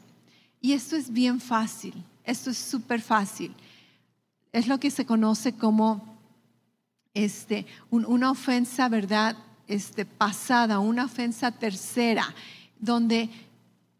[0.63, 3.55] Y esto es bien fácil, esto es súper fácil.
[4.53, 6.19] Es lo que se conoce como
[7.13, 9.37] este, una ofensa, ¿verdad?
[9.71, 12.35] Este, pasada, una ofensa tercera,
[12.79, 13.31] donde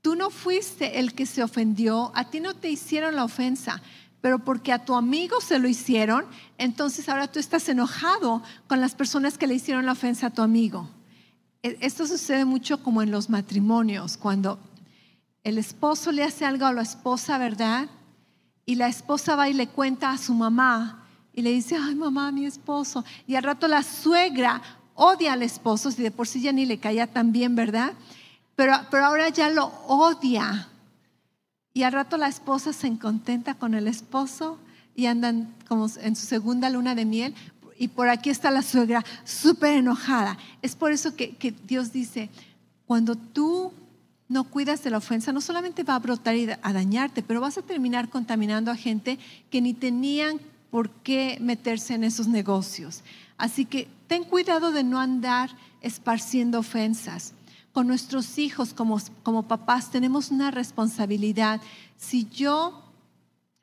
[0.03, 3.83] Tú no fuiste el que se ofendió, a ti no te hicieron la ofensa,
[4.23, 6.25] pero porque a tu amigo se lo hicieron,
[6.57, 10.41] entonces ahora tú estás enojado con las personas que le hicieron la ofensa a tu
[10.41, 10.89] amigo.
[11.63, 14.59] E, esto sucede mucho como en los matrimonios, cuando
[15.45, 17.89] el esposo le hace algo a la esposa, ¿verdad?
[18.65, 22.33] Y la esposa va y le cuenta a su mamá y le dice, ay mamá,
[22.33, 23.05] mi esposo.
[23.27, 24.63] Y al rato la suegra
[24.94, 27.92] odia al esposo, si de por sí ya ni le caía tan bien, ¿verdad?
[28.57, 28.74] pero,
[29.05, 30.68] ahora ya lo odia.
[31.72, 34.59] Y al rato la esposa se contenta con el esposo
[34.94, 37.35] y andan como en su segunda luna de miel.
[37.79, 40.37] Y por aquí está la suegra súper enojada.
[40.61, 42.29] Es por eso que, que Dios dice,
[42.87, 43.72] cuando tú
[44.29, 47.57] no cuidas de la ofensa, no solamente va a brotar y a dañarte, pero vas
[47.57, 49.18] a terminar contaminando a gente
[49.50, 50.38] que ni tenían
[50.70, 53.03] por qué meterse en esos negocios.
[53.40, 55.48] Así que ten cuidado de no andar
[55.81, 57.33] esparciendo ofensas
[57.72, 61.62] con nuestros hijos como, como papás tenemos una responsabilidad.
[61.96, 62.85] Si yo,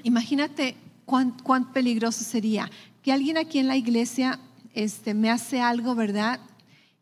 [0.01, 2.71] imagínate cuán, peligroso sería
[3.03, 4.39] que alguien aquí en la iglesia
[4.73, 6.39] este, me hace algo, ¿verdad?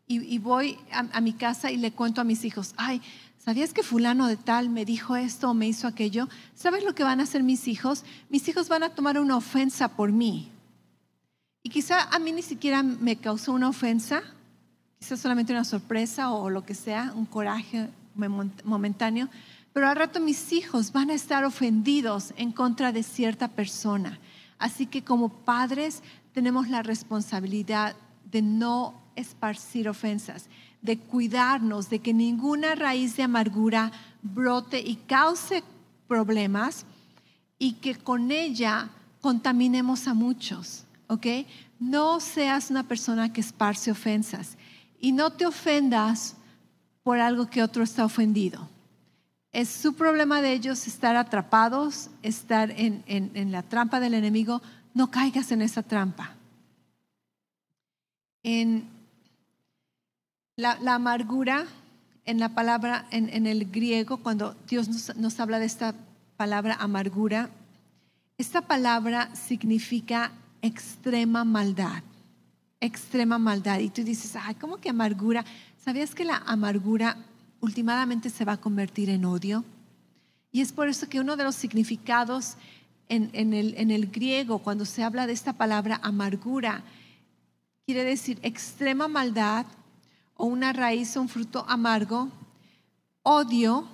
[0.06, 3.00] Y, voy a, mi casa y le cuento a mis hijos, ay,
[3.38, 6.28] ¿sabías que fulano de tal me dijo esto o me hizo aquello?
[6.54, 8.04] ¿Sabes lo que van a hacer mis hijos?
[8.28, 10.52] Mis hijos van a tomar una ofensa por mí.
[11.66, 14.22] Y quizá a mí ni siquiera me causó una ofensa,
[15.00, 17.88] quizás solamente una sorpresa o lo que sea, un coraje
[18.62, 19.28] momentáneo,
[19.72, 24.20] pero al rato mis hijos van a estar ofendidos en contra de cierta persona.
[24.60, 27.96] Así que como padres tenemos la responsabilidad
[28.30, 30.46] de no esparcir ofensas,
[30.82, 33.90] de cuidarnos de que ninguna raíz de amargura
[34.22, 35.64] brote y cause
[36.06, 36.86] problemas
[37.58, 38.88] y que con ella
[39.20, 41.26] contaminemos a muchos, ¿ok?
[41.78, 44.56] No seas una persona que esparce ofensas
[45.00, 46.36] y no te ofendas
[47.02, 48.68] por algo que otro está ofendido.
[49.52, 54.60] Es su problema de ellos estar atrapados, estar en, la trampa del enemigo.
[54.92, 56.34] No caigas en esa trampa.
[58.42, 58.88] En
[60.56, 61.64] la, amargura,
[62.24, 65.94] en la palabra, en, el griego, cuando Dios nos, nos habla de esta
[66.36, 67.48] palabra amargura,
[68.38, 70.32] esta palabra significa
[70.66, 72.02] extrema maldad,
[72.80, 73.78] extrema maldad.
[73.78, 75.44] Y tú dices, ay, ¿cómo que amargura?
[75.84, 77.16] ¿Sabías que la amargura
[77.60, 79.64] últimamente se va a convertir en odio?
[80.52, 82.54] Y es por eso que uno de los significados
[83.08, 86.82] en, el, en el griego, cuando se habla de esta palabra amargura,
[87.84, 89.66] quiere decir extrema maldad
[90.36, 92.28] o una raíz o un fruto amargo,
[93.22, 93.88] odio,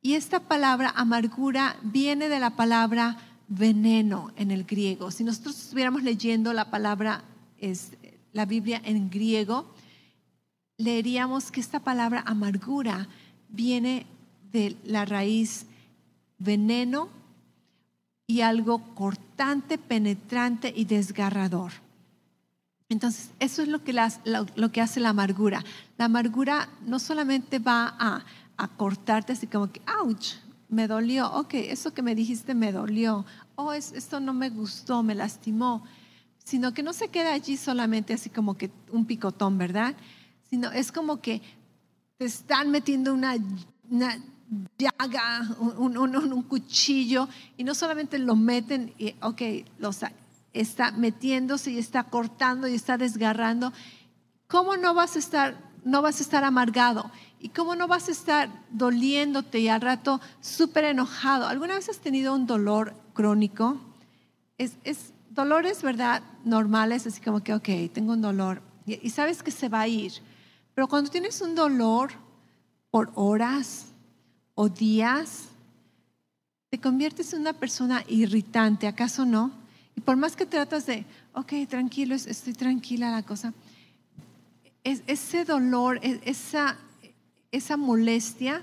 [0.00, 3.16] y esta palabra amargura viene de la palabra
[3.54, 5.10] veneno en el griego.
[5.10, 7.22] Si nosotros estuviéramos leyendo la palabra,
[7.58, 7.92] es,
[8.32, 9.74] la Biblia en griego,
[10.78, 13.08] leeríamos que esta palabra amargura
[13.50, 14.06] viene
[14.52, 15.66] de la raíz
[16.38, 17.08] veneno
[18.26, 21.72] y algo cortante, penetrante y desgarrador.
[22.88, 23.94] Entonces, eso es lo que,
[24.54, 25.62] lo, que hace la amargura.
[25.98, 28.24] La amargura no solamente va a,
[28.56, 30.34] a cortarte así como que, ouch,
[30.72, 35.14] me dolió, ok, eso que me dijiste me dolió, oh, esto no me gustó, me
[35.14, 35.84] lastimó,
[36.44, 39.94] sino que no se queda allí solamente así como que un picotón, ¿verdad?
[40.48, 41.40] Sino es como que
[42.18, 43.36] te están metiendo una,
[44.78, 49.42] llaga, un, cuchillo, y no solamente lo meten, y, ok,
[50.52, 53.72] está metiéndose y está cortando y está desgarrando.
[54.48, 57.10] ¿Cómo no vas a estar, no vas a estar amargado?
[57.40, 61.48] ¿Y cómo no vas a estar doliéndote y al rato súper enojado?
[61.48, 63.78] ¿Alguna vez has tenido un dolor crónico?
[64.58, 66.22] Es, es dolores, ¿verdad?
[66.44, 70.12] Normales, así como que, ok, tengo un dolor y, sabes que se va a ir.
[70.74, 72.12] Pero cuando tienes un dolor
[72.90, 73.86] por horas
[74.54, 75.48] o días,
[76.70, 79.52] te conviertes en una persona irritante, ¿acaso no?
[79.94, 83.52] Y por más que tratas de, ok, tranquilo, estoy tranquila la cosa,
[84.82, 86.76] es, ese dolor, esa
[87.52, 88.62] esa molestia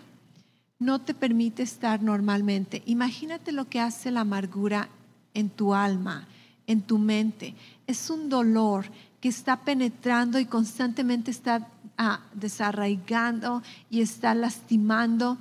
[0.79, 2.81] no te permite estar normalmente.
[2.85, 4.89] Imagínate lo que hace la amargura
[5.33, 6.27] en tu alma,
[6.67, 7.53] en tu mente.
[7.85, 8.85] Es un dolor
[9.19, 15.37] que está penetrando y constantemente está ah, desarraigando y está lastimando,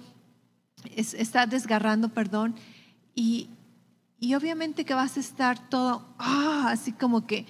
[0.97, 2.57] está desgarrando, perdón.
[3.15, 3.49] Y,
[4.37, 7.47] obviamente que vas a estar todo ah, así como que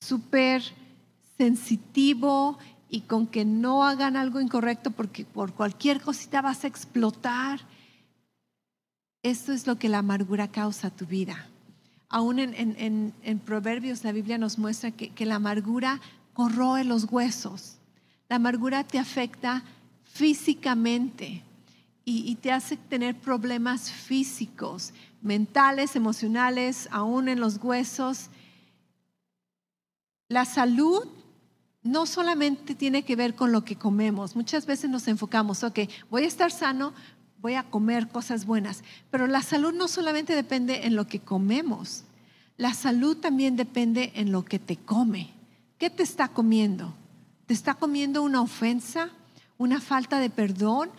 [0.00, 0.62] súper
[1.36, 2.58] sensitivo
[2.92, 7.62] y con que no hagan algo incorrecto porque por cualquier cosita vas a explotar.
[9.22, 11.48] Esto es lo que la amargura causa a tu vida.
[12.10, 16.02] Aún en, Proverbios la Biblia nos muestra que, la amargura
[16.34, 17.78] corroe los huesos.
[18.28, 19.64] La amargura te afecta
[20.04, 21.42] físicamente
[22.04, 28.28] y, y, te hace tener problemas físicos, mentales, emocionales, aún en los huesos.
[30.28, 31.08] La salud
[31.82, 34.36] no solamente tiene que ver con lo que comemos.
[34.36, 36.92] Muchas veces nos enfocamos, ok, voy a estar sano,
[37.40, 42.04] voy a comer cosas buenas, pero la salud no solamente depende en lo que comemos,
[42.56, 45.32] la salud también depende en lo que te come.
[45.78, 46.94] ¿Qué te está comiendo?
[47.46, 49.10] ¿Te está comiendo una ofensa,
[49.58, 50.90] una falta de perdón?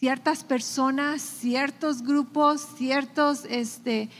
[0.00, 4.10] Ciertas personas, ciertos grupos, ciertos este,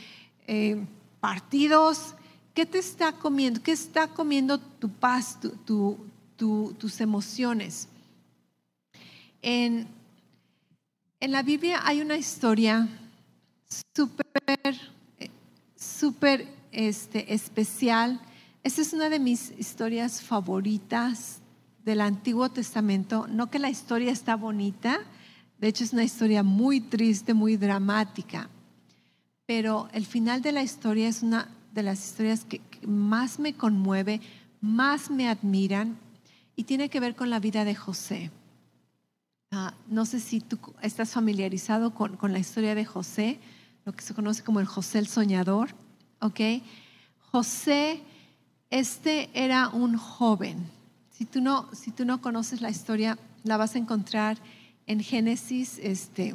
[0.47, 0.87] eh,
[1.19, 2.15] partidos,
[2.57, 3.63] ¿Qué te está comiendo?
[3.63, 7.87] ¿Qué está comiendo tu paz, tus emociones?
[9.43, 9.87] En,
[11.21, 12.89] la Biblia hay una historia
[13.95, 14.81] súper,
[15.77, 18.23] súper este, especial.
[18.63, 21.41] Esta es una de mis historias favoritas
[21.85, 23.27] del Antiguo Testamento.
[23.27, 25.01] No que la historia está bonita,
[25.59, 28.49] de hecho es una historia muy triste, muy dramática,
[29.45, 34.21] pero el final de la historia es una de las historias que, más me conmueve,
[34.61, 35.97] más me admiran
[36.57, 38.31] y tiene que ver con la vida de José.
[39.53, 43.39] Ah, no sé si tú estás familiarizado con, la historia de José,
[43.85, 45.69] lo que se conoce como el José el soñador,
[46.21, 46.41] ¿ok?
[47.31, 48.03] José,
[48.71, 50.69] este era un joven.
[51.11, 54.39] Si tú no, si tú no conoces la historia, la vas a encontrar
[54.87, 56.35] en Génesis, este,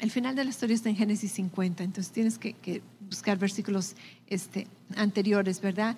[0.00, 3.94] el final de la historia está en Génesis 50, entonces tienes que, buscar versículos
[4.26, 5.96] este, anteriores, ¿verdad?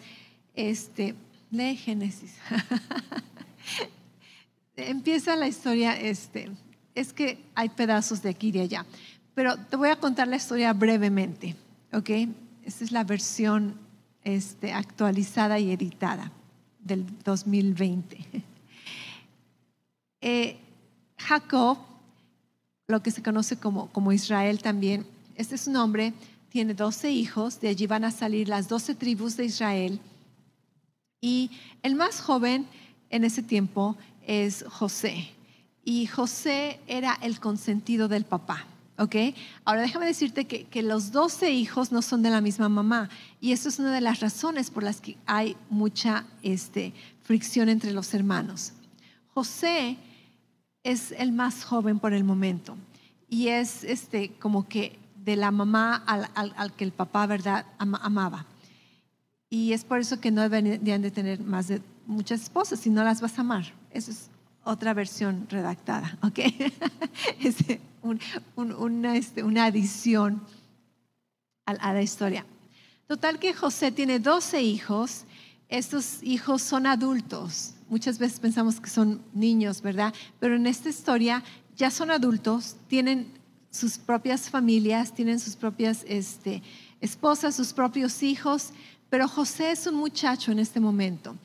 [0.54, 1.14] Este,
[1.50, 2.34] lee Génesis.
[4.76, 6.50] Empieza la historia, este,
[6.94, 8.86] es que hay pedazos de aquí y de allá,
[9.34, 11.54] pero te voy a contar la historia brevemente,
[11.92, 12.10] ¿ok?
[12.64, 13.78] Esta es la versión
[14.24, 16.32] este, actualizada y editada
[16.80, 18.18] del 2020.
[20.24, 20.56] Eh,
[21.18, 21.78] Jacob
[22.92, 25.04] lo que se conoce como, como Israel también.
[25.34, 26.12] Este es un hombre,
[26.50, 29.98] tiene 12 hijos, de allí van a salir las 12 tribus de Israel.
[31.20, 31.50] Y
[31.82, 32.66] el más joven
[33.10, 35.30] en ese tiempo es José.
[35.84, 38.66] Y José era el consentido del papá.
[38.98, 39.16] ¿ok?
[39.64, 43.08] Ahora déjame decirte que, que, los 12 hijos no son de la misma mamá
[43.40, 47.92] y eso es una de las razones por las que hay mucha este, fricción entre
[47.92, 48.74] los hermanos.
[49.32, 49.96] José
[50.84, 52.76] es el más joven por el momento
[53.28, 58.44] y es este, como que de la mamá al, al, que el papá, ¿verdad?, amaba.
[59.48, 63.04] Y es por eso que no deberían de tener más de muchas esposas, si no
[63.04, 63.72] las vas a amar.
[63.90, 64.28] Eso es
[64.64, 66.38] otra versión redactada, ¿ok?
[67.40, 67.56] es
[68.02, 68.20] un,
[68.56, 70.42] una, este, una, adición
[71.66, 72.44] a, a, la historia.
[73.06, 75.24] Total que José tiene 12 hijos,
[75.72, 80.12] estos hijos son adultos, muchas veces pensamos que son niños, ¿verdad?
[80.38, 81.42] Pero en esta historia
[81.76, 83.26] ya son adultos, tienen
[83.70, 86.62] sus propias familias, tienen sus propias este,
[87.00, 88.68] esposas, sus propios hijos,
[89.08, 91.36] pero José es un muchacho en este momento.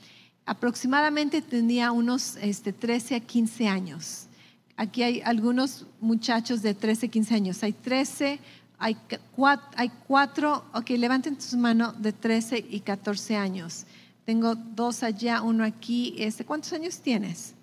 [0.46, 4.28] Aproximadamente tenía unos este, 13 a 15 años.
[4.76, 7.64] Aquí hay algunos muchachos de 13 a 15 años.
[7.64, 8.40] Hay 13,
[8.78, 8.98] hay
[9.32, 13.86] cuatro, hay cuatro ok, levanten sus manos de 13 y 14 años.
[14.28, 16.14] Tengo dos allá, uno aquí.
[16.18, 17.54] Este, ¿Cuántos años tienes?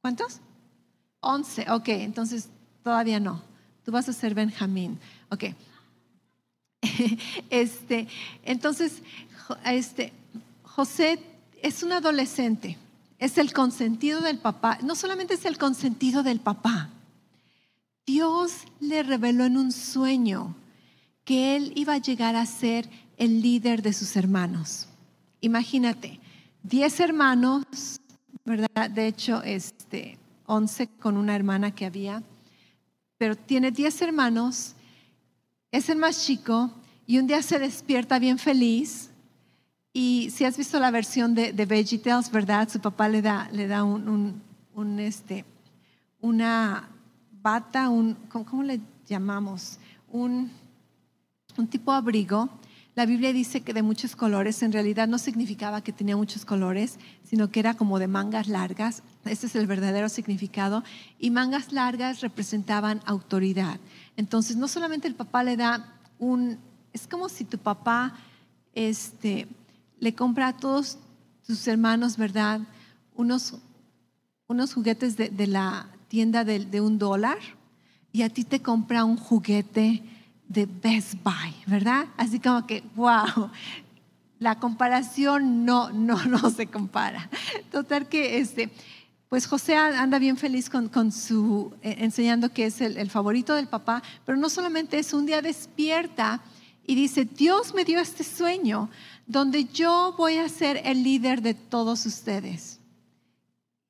[0.00, 0.38] ¿Cuántos?
[1.18, 2.50] 11, ok, entonces
[2.84, 3.42] todavía no.
[3.84, 5.44] Tú vas a ser Benjamín, ok.
[7.50, 8.06] Este,
[8.44, 9.02] entonces,
[9.64, 10.12] este,
[10.62, 11.18] José
[11.60, 12.78] es un adolescente,
[13.18, 14.78] es el consentido del papá.
[14.84, 16.90] No solamente es el consentido del papá,
[18.06, 20.54] Dios le reveló en un sueño
[21.24, 24.86] que él iba a llegar a ser el líder de sus hermanos.
[25.42, 26.20] Imagínate,
[26.62, 28.00] 10 hermanos,
[28.44, 28.88] ¿verdad?
[28.88, 30.16] De hecho, este,
[30.46, 32.22] 11 con una hermana que había,
[33.18, 34.76] pero tiene 10 hermanos,
[35.72, 36.70] es el más chico
[37.08, 39.10] y un día se despierta bien feliz.
[39.92, 42.68] Y si has visto la versión de, de VeggieTales, ¿verdad?
[42.68, 44.40] Su papá le da, le da un,
[44.74, 45.44] un, este,
[46.20, 46.88] una
[47.32, 49.80] bata, un, ¿cómo, le llamamos?
[50.08, 50.52] Un,
[51.56, 52.48] un tipo abrigo
[52.94, 56.98] la Biblia dice que de muchos colores, en realidad no significaba que tenía muchos colores,
[57.24, 59.02] sino que era como de mangas largas.
[59.24, 60.84] Ese es el verdadero significado.
[61.18, 63.80] Y mangas largas representaban autoridad.
[64.18, 66.58] Entonces, no solamente el papá le da un...
[66.92, 68.14] Es como si tu papá
[68.74, 69.48] este,
[69.98, 70.98] le compra a todos
[71.46, 72.60] tus hermanos, ¿verdad?
[73.14, 73.54] Unos,
[74.48, 77.38] unos juguetes de, de la tienda de, de un dólar
[78.12, 80.02] y a ti te compra un juguete
[80.52, 82.06] de Best Buy, ¿verdad?
[82.16, 83.50] Así como que, wow,
[84.38, 87.28] la comparación no, no, no se compara.
[87.70, 88.70] Total que este,
[89.28, 93.54] pues José anda bien feliz con, con su, eh, enseñando que es el, el, favorito
[93.54, 96.42] del papá, pero no solamente es un día despierta
[96.86, 98.90] y dice, Dios me dio este sueño
[99.26, 102.80] donde yo voy a ser el líder de todos ustedes.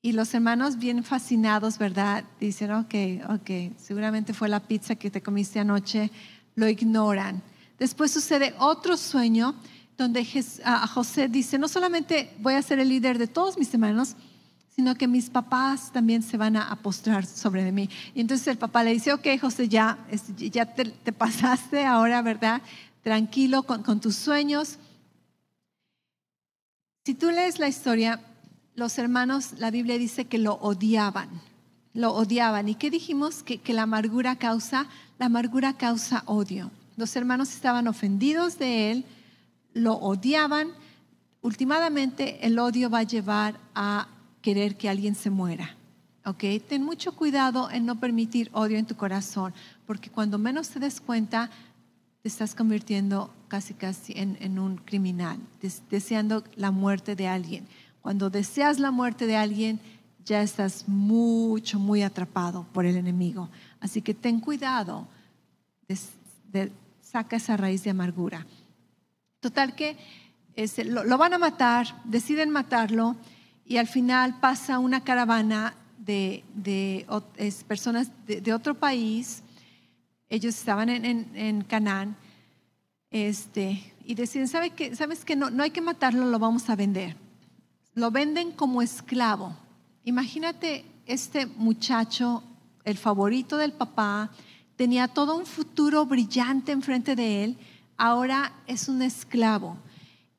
[0.05, 2.25] Y los hermanos bien fascinados, ¿verdad?
[2.41, 2.95] Dicen, ok,
[3.31, 6.11] ok, seguramente fue la pizza que te comiste anoche,
[6.55, 7.43] lo ignoran.
[7.79, 9.55] Después sucede otro sueño
[9.97, 10.27] donde
[10.95, 14.17] José dice, no solamente voy a ser el líder de todos mis hermanos,
[14.75, 17.91] sino que mis papás también se van a postrar sobre mí.
[18.15, 19.99] Y entonces el papá le dice, ok, José, ya,
[20.37, 22.63] ya te, pasaste ahora, ¿verdad?
[23.03, 24.79] Tranquilo con, tus sueños.
[27.05, 28.21] Si tú lees la historia,
[28.75, 31.29] los hermanos, la Biblia dice que lo odiaban,
[31.93, 32.69] lo odiaban.
[32.69, 33.43] ¿Y qué dijimos?
[33.43, 34.87] Que la amargura causa
[35.23, 36.73] la amargura causa odio.
[36.97, 39.05] Los hermanos estaban ofendidos de él,
[39.73, 40.71] lo odiaban.
[41.43, 44.09] Últimamente el odio va a llevar a
[44.41, 45.77] querer que alguien se muera.
[46.25, 46.43] ¿Ok?
[46.69, 49.55] Ten mucho cuidado en no permitir odio en tu corazón,
[49.87, 51.51] porque cuando menos te des cuenta,
[52.21, 55.39] te estás convirtiendo casi casi en, en un criminal,
[55.89, 57.69] deseando la muerte de alguien.
[58.01, 59.79] Cuando deseas la muerte de alguien,
[60.25, 63.49] ya estás mucho, muy atrapado por el enemigo.
[63.79, 65.07] Así que ten cuidado,
[67.01, 68.47] saca esa raíz de amargura.
[69.41, 69.97] Total que
[70.85, 73.17] lo, van a matar, deciden matarlo
[73.65, 76.45] y al final pasa una caravana de,
[77.67, 79.43] personas de, otro país.
[80.29, 81.05] Ellos estaban en,
[81.37, 82.17] en, Canaán
[83.11, 86.77] este, y deciden, ¿sabe que, ¿sabes que no, no hay que matarlo, lo vamos a
[86.77, 87.17] vender?
[87.95, 89.55] Lo venden como esclavo.
[90.05, 92.43] Imagínate este muchacho
[92.85, 94.31] el favorito del papá,
[94.83, 97.57] tenía todo un futuro brillante enfrente de él,
[97.97, 99.77] ahora es un esclavo.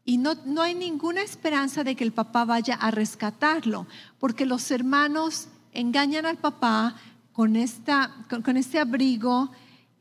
[0.04, 3.88] Y no, no hay ninguna esperanza de que el papá vaya a rescatarlo,
[4.20, 6.98] porque los hermanos engañan al papá,
[7.32, 8.14] con, esta,
[8.44, 9.50] con, este abrigo,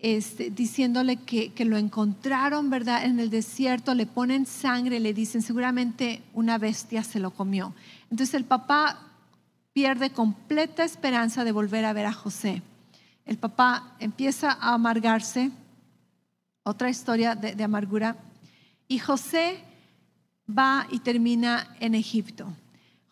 [0.01, 3.05] este, diciéndole que, que, lo encontraron, ¿verdad?
[3.05, 7.75] En el desierto, le ponen sangre, le dicen, seguramente una bestia se lo comió.
[8.11, 9.07] Entonces el papá
[9.73, 12.61] pierde completa esperanza de volver a ver a José.
[13.25, 15.51] El papá empieza a amargarse,
[16.65, 18.17] otra historia de, amargura,
[18.89, 19.63] y José
[20.49, 22.47] va y termina en Egipto.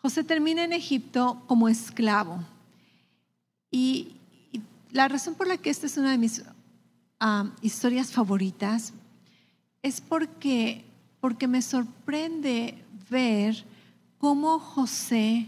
[0.01, 2.39] José termina en Egipto como esclavo.
[3.69, 4.15] Y,
[4.91, 6.43] la razón por la que esta es una de mis
[7.21, 8.91] ah, historias favoritas
[9.81, 10.83] es porque,
[11.21, 13.63] porque me sorprende ver
[14.17, 15.47] cómo José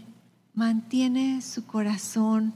[0.54, 2.54] mantiene su corazón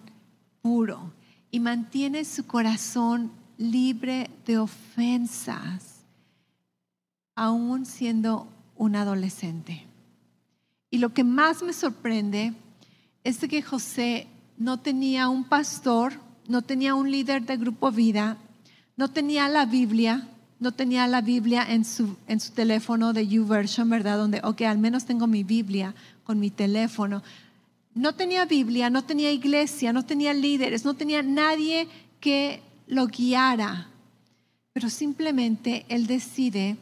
[0.62, 1.12] puro
[1.50, 6.04] y mantiene su corazón libre de ofensas,
[7.34, 9.84] aún siendo un adolescente.
[10.90, 12.54] Y lo que más me sorprende
[13.24, 14.26] es que José
[14.56, 16.14] no tenía un pastor,
[16.46, 18.38] no tenía un líder de grupo vida,
[18.96, 20.28] no tenía la Biblia,
[20.60, 24.18] no tenía la Biblia en su, en su teléfono de YouVersion, ¿verdad?
[24.18, 25.94] Donde, ok, al menos tengo mi Biblia
[26.24, 27.22] con mi teléfono.
[27.98, 31.88] No tenía Biblia, no tenía iglesia, no tenía líderes, no tenía nadie
[32.20, 33.88] que lo guiara.
[34.72, 36.76] Pero simplemente él decide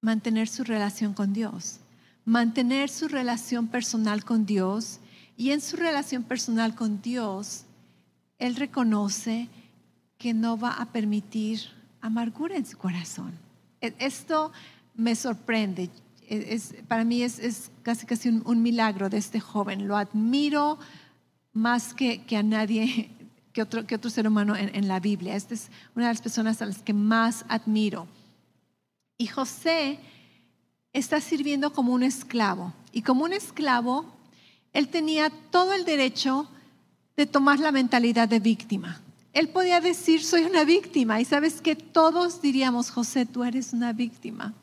[0.00, 1.80] mantener su relación con Dios
[2.26, 4.98] mantener su relación personal con Dios
[5.38, 7.64] y en su relación personal con Dios,
[8.38, 9.48] Él reconoce
[10.18, 11.60] que no va a permitir
[12.00, 13.32] amargura en su corazón.
[13.80, 14.52] E, esto
[14.94, 15.88] me sorprende.
[16.28, 19.86] Es, para mí es, casi casi un, milagro de este joven.
[19.86, 20.78] Lo admiro
[21.52, 23.10] más que, a nadie,
[23.52, 25.36] que otro, que otro ser humano en, en la Biblia.
[25.36, 28.06] Esta es una de las personas a las que más admiro.
[29.18, 29.98] Y José
[30.92, 32.72] está sirviendo como un esclavo.
[32.92, 34.04] Y como un esclavo,
[34.72, 36.48] él tenía todo el derecho
[37.16, 39.00] de tomar la mentalidad de víctima.
[39.32, 41.20] Él podía decir, soy una víctima.
[41.20, 44.54] Y sabes que todos diríamos, José, tú eres una víctima.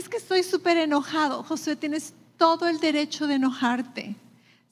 [0.00, 1.42] Es que estoy súper enojado.
[1.42, 4.16] José, tienes todo el derecho de enojarte.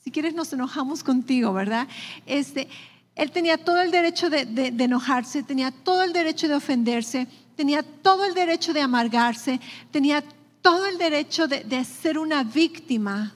[0.03, 1.87] Si quieres, nos enojamos contigo, ¿verdad?
[2.24, 2.66] Este,
[3.14, 7.26] él tenía todo el derecho de, de enojarse, tenía todo el derecho de ofenderse,
[7.57, 9.61] tenía todo el derecho de amargarse,
[9.91, 10.24] tenía
[10.62, 13.35] todo el derecho de, ser una víctima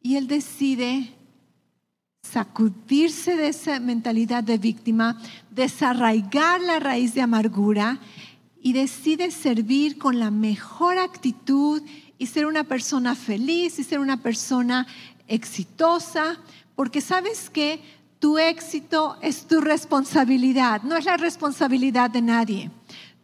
[0.00, 1.12] y él decide
[2.22, 5.20] sacudirse de esa mentalidad de víctima,
[5.50, 7.98] desarraigar la raíz de amargura
[8.66, 11.80] y decide servir con la mejor actitud
[12.18, 14.88] y ser una persona feliz y ser una persona
[15.28, 16.36] exitosa,
[16.74, 17.80] porque sabes que
[18.18, 22.72] tu éxito es tu responsabilidad, no es la responsabilidad de nadie.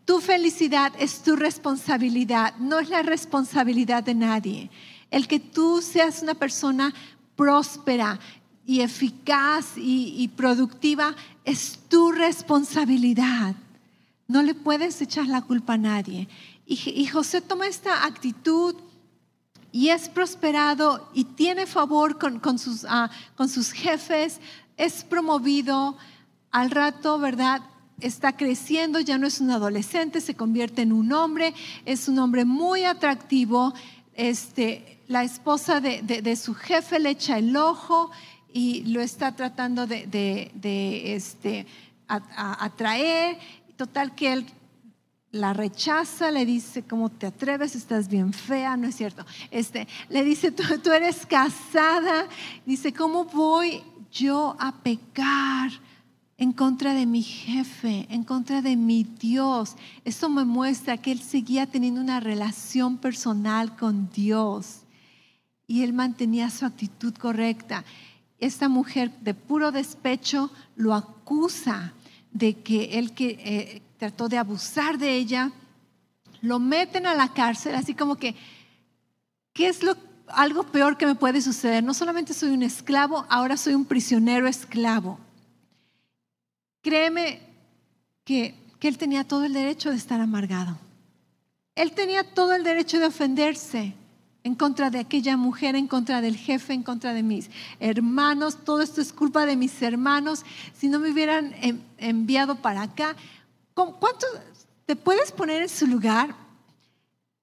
[0.05, 4.71] Tu felicidad es tu responsabilidad, no es la responsabilidad de nadie.
[5.11, 6.95] El que tú seas una persona
[7.35, 8.21] próspera
[8.65, 13.57] y eficaz y, productiva es tu responsabilidad.
[14.33, 16.27] No le puedes echar la culpa a nadie.
[16.65, 18.75] Y, José toma esta actitud
[19.71, 24.41] y es prosperado y tiene favor con, sus, ah, con sus jefes,
[24.77, 25.97] es promovido.
[26.51, 27.63] Al rato, ¿verdad?
[28.01, 31.55] está creciendo, ya no es un adolescente, se convierte en un hombre,
[31.85, 33.75] es un hombre muy atractivo.
[34.15, 38.11] Este, la esposa de, su jefe le echa el ojo
[38.53, 40.51] y lo está tratando de,
[41.15, 41.67] este,
[42.09, 43.39] atraer.
[43.77, 44.47] Total que él
[45.33, 47.75] la rechaza, le dice, ¿cómo te atreves?
[47.75, 49.25] Estás bien fea, ¿no es cierto?
[49.51, 52.27] Este, le dice, tú, tú eres casada.
[52.67, 55.71] Dice, ¿cómo voy yo a pecar?
[56.39, 59.77] en contra de mi jefe, en contra de mi Dios.
[60.05, 64.81] Eso me muestra que él seguía teniendo una relación personal con Dios
[65.69, 67.85] y él mantenía su actitud correcta.
[68.41, 71.93] Esta mujer de puro despecho lo acusa
[72.33, 75.53] de que él que, eh, trató de abusar de ella,
[76.41, 78.35] lo meten a la cárcel, así como que,
[79.53, 79.97] ¿qué es lo
[80.29, 81.85] algo peor que me puede suceder?
[81.85, 85.19] No solamente soy un esclavo, ahora soy un prisionero esclavo.
[86.83, 87.41] Créeme
[88.25, 90.77] que, él tenía todo el derecho de estar amargado.
[91.77, 93.95] Él tenía todo el derecho de ofenderse
[94.45, 98.59] en contra de aquella mujer, en contra del jefe, en contra de mis hermanos.
[98.65, 100.45] Todo esto es culpa de mis hermanos.
[100.75, 101.55] Si no me hubieran
[101.99, 103.17] enviado para acá,
[103.75, 104.27] ¿cuánto
[104.87, 106.35] te puedes poner en su lugar?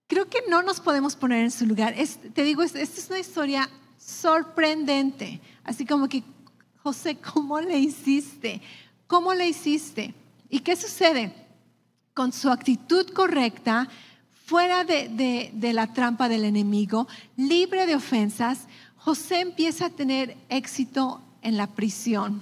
[0.07, 1.95] Creo que no nos podemos poner en su lugar.
[2.33, 5.39] te digo, esta es una historia sorprendente.
[5.63, 6.23] Así como que,
[6.83, 8.61] José, ¿cómo le hiciste?
[9.07, 10.13] ¿Cómo le hiciste?
[10.49, 11.33] ¿Y qué sucede?
[12.13, 13.87] Con su actitud correcta,
[14.49, 18.61] fuera de, la trampa del enemigo, libre de ofensas,
[18.95, 22.41] José empieza a tener éxito en la prisión.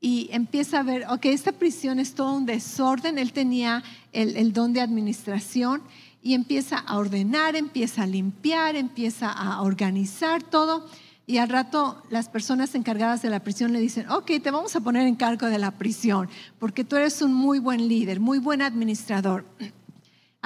[0.00, 3.82] y empieza a ver, ok, esta prisión es todo un desorden, él tenía
[4.12, 5.82] el, el don de administración
[6.22, 10.86] y empieza a ordenar, empieza a limpiar, empieza a organizar todo.
[11.26, 14.80] Y al rato las personas encargadas de la prisión le dicen, ok, te vamos a
[14.80, 16.28] poner en cargo de la prisión,
[16.58, 19.44] porque tú eres un muy buen líder, muy buen administrador.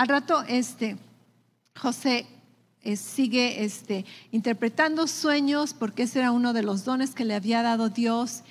[0.00, 0.96] Al rato, este,
[1.78, 2.24] José
[2.80, 7.60] eh, sigue este, interpretando sueños, porque ese era uno de los dones que le había
[7.60, 8.42] dado Dios.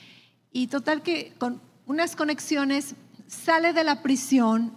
[0.52, 2.94] Y total que con unas conexiones
[3.26, 4.72] sale de la prisión,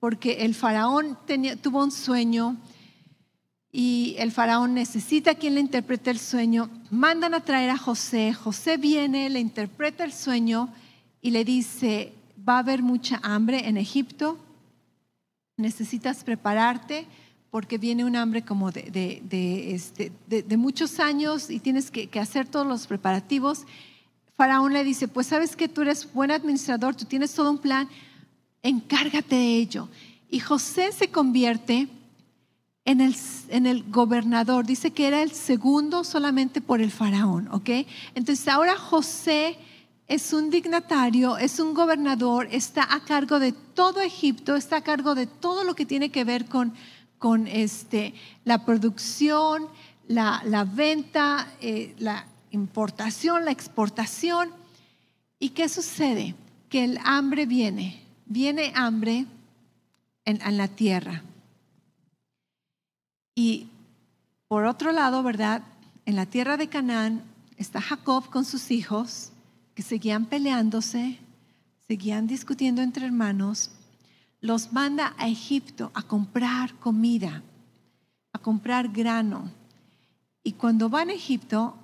[0.00, 1.18] porque el faraón
[1.60, 2.56] tuvo un sueño
[3.70, 6.70] y el faraón necesita quien le interprete el sueño.
[6.90, 8.32] Mandan a traer a José.
[8.32, 10.72] José viene, le interpreta el sueño
[11.20, 12.14] y le dice,
[12.48, 14.38] va a haber mucha hambre en Egipto,
[15.58, 17.06] necesitas prepararte
[17.50, 19.22] porque viene un hambre como de,
[19.74, 20.12] este,
[20.56, 23.64] muchos años y tienes que, que, hacer todos los preparativos.
[24.36, 27.88] Faraón le dice, pues sabes que tú eres buen administrador, tú tienes todo un plan,
[28.62, 29.88] encárgate de ello.
[30.30, 31.88] Y José se convierte
[32.84, 33.14] en el,
[33.48, 34.64] en el gobernador.
[34.64, 37.70] Dice que era el segundo solamente por el faraón, ¿ok?
[38.14, 39.58] Entonces ahora José
[40.08, 45.14] es un dignatario, es un gobernador, está a cargo de todo Egipto, está a cargo
[45.14, 46.72] de todo lo que tiene que ver con,
[47.18, 48.14] con este,
[48.46, 49.68] la producción,
[50.06, 54.50] la, la venta, eh, la importación, la exportación.
[55.38, 56.34] ¿Y qué sucede?
[56.70, 59.26] Que el hambre viene, viene hambre
[60.24, 61.22] en, en la tierra.
[63.34, 63.68] Y
[64.48, 65.62] por otro lado, ¿verdad?
[66.06, 67.22] En la tierra de Canaán
[67.58, 69.32] está Jacob con sus hijos
[69.82, 71.18] seguían peleándose,
[71.86, 73.70] seguían discutiendo entre hermanos.
[74.40, 77.42] Los manda a Egipto a comprar comida,
[78.32, 79.50] a comprar grano.
[80.42, 81.76] Y cuando van a Egipto,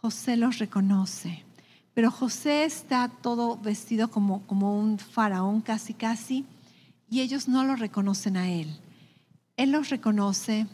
[0.00, 1.44] José los reconoce.
[1.94, 6.46] Pero José está todo vestido como, como un faraón casi casi
[7.10, 8.78] y ellos no lo reconocen a él.
[9.56, 10.66] Él los reconoce,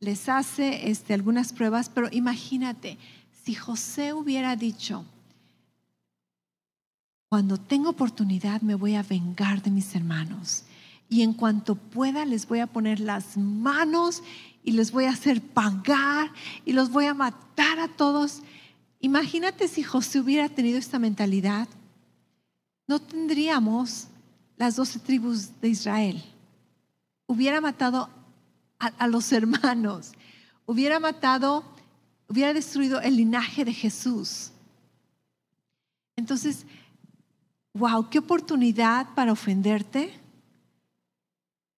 [0.00, 2.98] les hace este, algunas pruebas, pero imagínate,
[3.44, 5.04] si José hubiera dicho,
[7.28, 10.64] cuando tengo oportunidad me voy a vengar de mis hermanos
[11.08, 14.22] y en cuanto pueda les voy a poner las manos
[14.62, 16.30] y les voy a hacer pagar
[16.64, 18.42] y los voy a matar a todos.
[19.00, 21.68] Imagínate si José hubiera tenido esta mentalidad,
[22.88, 24.08] no tendríamos
[24.56, 26.22] las doce tribus de Israel.
[27.26, 28.08] Hubiera matado
[28.78, 30.12] a, los hermanos,
[30.66, 31.64] hubiera matado,
[32.28, 34.50] hubiera destruido el linaje de Jesús.
[36.16, 36.66] Entonces,
[37.76, 40.12] wow, qué oportunidad para ofenderte,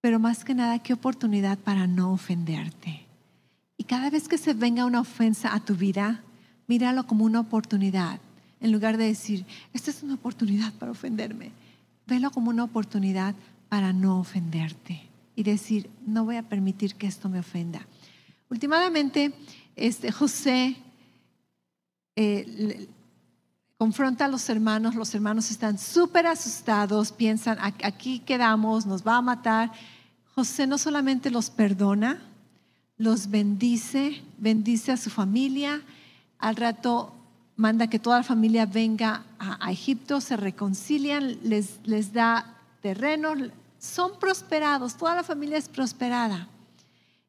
[0.01, 3.07] pero más que nada, qué oportunidad para no ofenderte.
[3.77, 6.23] Y cada vez que se venga una ofensa a tu vida,
[6.67, 8.21] míralo como una oportunidad.
[8.61, 11.53] En lugar de decir, esta es una oportunidad para ofenderme,
[12.07, 13.35] velo como una oportunidad
[13.69, 15.03] para no ofenderte
[15.37, 17.87] y decir, no voy a permitir que esto me ofenda.
[18.51, 19.33] Últimamente,
[19.77, 20.77] este, José
[22.17, 22.89] eh,
[23.79, 29.23] confronta a los hermanos, los hermanos están súper asustados, piensan, aquí quedamos, nos va a
[29.23, 29.71] matar.
[30.35, 32.21] José no solamente los perdona,
[32.97, 35.81] los bendice, bendice a su familia,
[36.39, 37.15] al rato
[37.55, 43.33] manda que toda la familia venga a, Egipto, se reconcilian, les, les da terreno,
[43.79, 46.49] son prosperados, toda la familia es prosperada.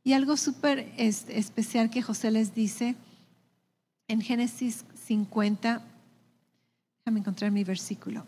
[0.04, 2.96] Y algo súper especial que José les dice
[4.08, 5.84] en Génesis 50,
[7.10, 8.24] déjame encontrar mi versículo.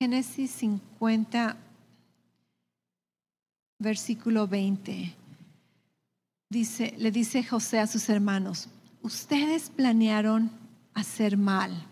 [0.00, 1.56] Génesis 50,
[3.78, 5.14] versículo 20.
[6.50, 8.68] Dice, le dice José a sus hermanos,
[9.02, 10.50] ustedes planearon
[10.92, 11.86] hacer mal,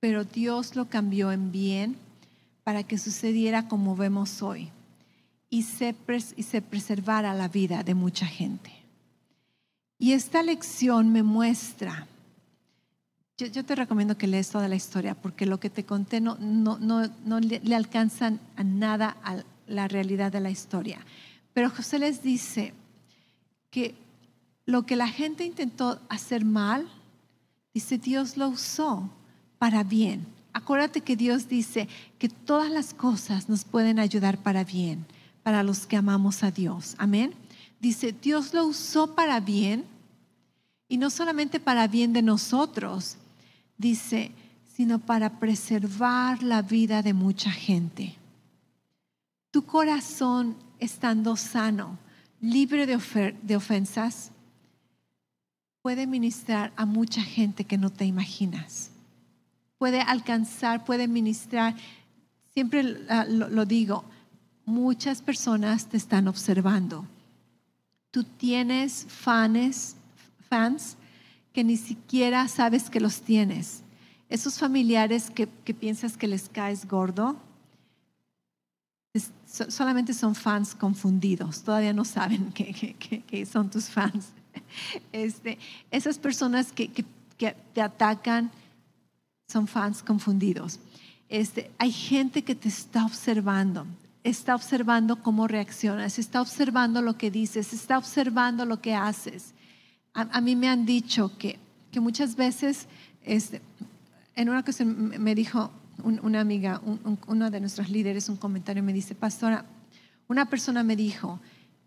[0.00, 1.96] pero Dios lo cambió en bien
[2.62, 4.68] para que sucediera como vemos hoy
[5.48, 5.94] y se,
[6.36, 8.70] y se preservara la vida de mucha gente.
[9.98, 12.06] Y esta lección me muestra,
[13.48, 16.78] yo, te recomiendo que lees toda la historia porque lo que te conté no, no,
[16.78, 20.98] no, le, le alcanzan a nada a la realidad de la historia.
[21.52, 22.74] Pero José les dice
[23.70, 23.94] que
[24.66, 26.86] lo que la gente intentó hacer mal,
[27.74, 29.10] dice Dios lo usó
[29.58, 31.88] para bien acuérdate que Dios dice
[32.18, 35.06] que todas las cosas nos pueden ayudar para bien,
[35.42, 36.94] para los que amamos a Dios.
[36.98, 37.34] Amén.
[37.80, 39.84] Dice, Dios lo usó para bien
[40.88, 43.16] y no solamente para bien de nosotros,
[43.80, 44.32] dice,
[44.76, 48.16] sino para preservar la vida de mucha gente.
[49.50, 51.98] Tu corazón estando sano,
[52.40, 54.30] libre de, ofensas,
[55.82, 58.90] puede ministrar a mucha gente que no te imaginas
[59.80, 61.74] puede alcanzar, puede ministrar.
[62.52, 64.04] Siempre ah, lo, lo digo,
[64.66, 67.06] muchas personas te están observando.
[68.10, 69.96] Tú tienes fans,
[70.50, 70.98] fans
[71.52, 73.82] que ni siquiera sabes que los tienes.
[74.28, 77.36] Esos familiares que, que piensas que les caes gordo,
[79.14, 84.28] es- so- solamente son fans confundidos, todavía no saben que, que- que- son tus fans.
[85.12, 85.58] Este,
[85.90, 86.88] esas personas que
[87.74, 88.50] te atacan
[89.48, 90.78] son fans confundidos.
[91.28, 93.86] Este, hay gente que te está observando,
[94.24, 99.54] está observando cómo reaccionas, está observando lo que dices, está observando lo que haces.
[100.12, 101.58] A, mí me han dicho que,
[101.92, 102.86] que muchas veces,
[103.22, 103.60] este,
[104.34, 105.70] en una ocasión me- dijo
[106.02, 109.64] un- una amiga, un- un- una de nuestras líderes, un comentario, me dice, pastora,
[110.28, 111.40] una persona me dijo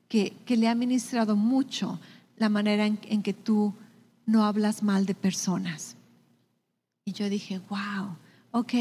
[0.07, 1.99] que, que le ha ministrado mucho
[2.37, 3.73] la manera en, en que tú
[4.25, 5.95] no hablas mal de personas.
[7.05, 8.15] Y yo dije, wow,
[8.51, 8.73] ok,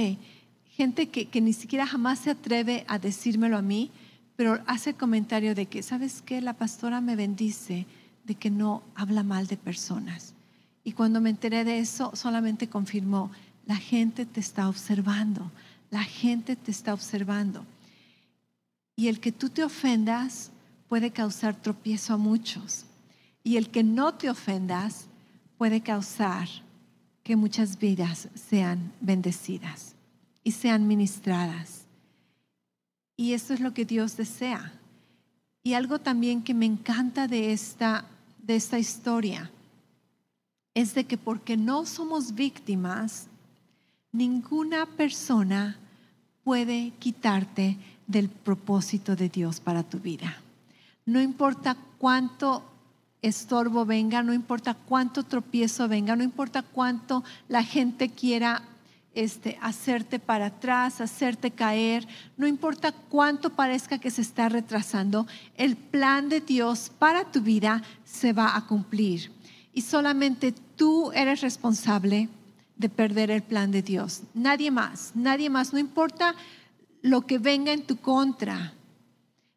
[0.71, 3.91] gente que, que ni siquiera jamás se atreve a decírmelo a mí,
[4.37, 6.41] pero hace el comentario de que, ¿sabes qué?
[6.41, 7.87] La pastora me bendice
[8.25, 10.35] de que no habla mal de personas.
[10.85, 13.31] Y cuando me enteré de eso, solamente confirmó,
[13.67, 15.51] la gente te está observando,
[15.91, 17.65] la gente te está observando.
[18.97, 20.51] Y el que tú te ofendas
[20.89, 22.85] puede causar tropiezo a muchos.
[23.45, 25.07] Y el que no te ofendas
[25.57, 26.49] puede causar
[27.23, 29.95] que muchas vidas sean bendecidas
[30.43, 31.83] y sean ministradas.
[33.17, 34.73] Y eso es lo que Dios desea.
[35.63, 38.05] Y algo también que me encanta de esta,
[38.43, 39.51] de esta historia
[40.75, 43.29] es de que porque no somos víctimas,
[44.11, 45.77] ninguna persona
[46.45, 50.41] puede quitarte del propósito de Dios para tu vida.
[51.05, 52.65] No importa cuánto
[53.21, 58.63] estorbo venga, no importa cuánto tropiezo venga, no importa cuánto la gente quiera
[59.15, 62.07] este, hacerte para atrás, hacerte caer,
[62.37, 67.83] no importa cuánto parezca que se está retrasando, el plan de Dios para tu vida
[68.05, 69.31] se va a cumplir.
[69.73, 72.29] Y solamente tú eres responsable
[72.77, 74.23] de perder el plan de Dios.
[74.35, 76.35] Nadie más, nadie más, no importa
[77.03, 78.75] lo que venga en tu contra.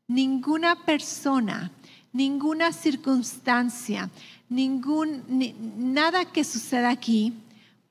[0.08, 1.72] Ninguna persona,
[2.14, 4.10] ninguna circunstancia,
[4.50, 7.34] ningún, ni- nada que suceda aquí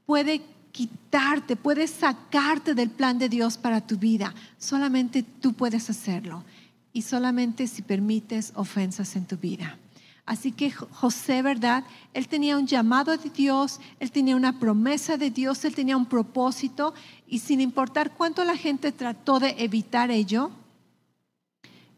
[0.06, 0.42] puede
[0.74, 4.34] quitarte, puede sacarte del plan de Dios para tu vida.
[4.58, 6.42] Solamente tú puedes hacerlo.
[6.92, 9.78] Y solamente si permites ofensas en tu vida.
[10.26, 11.84] Así que Jo- José, ¿verdad?
[12.12, 16.06] Él tenía un llamado de Dios, él tenía una promesa de Dios, él tenía un
[16.06, 16.92] propósito
[17.28, 20.50] y sin importar cuánto la gente trató de evitar ello,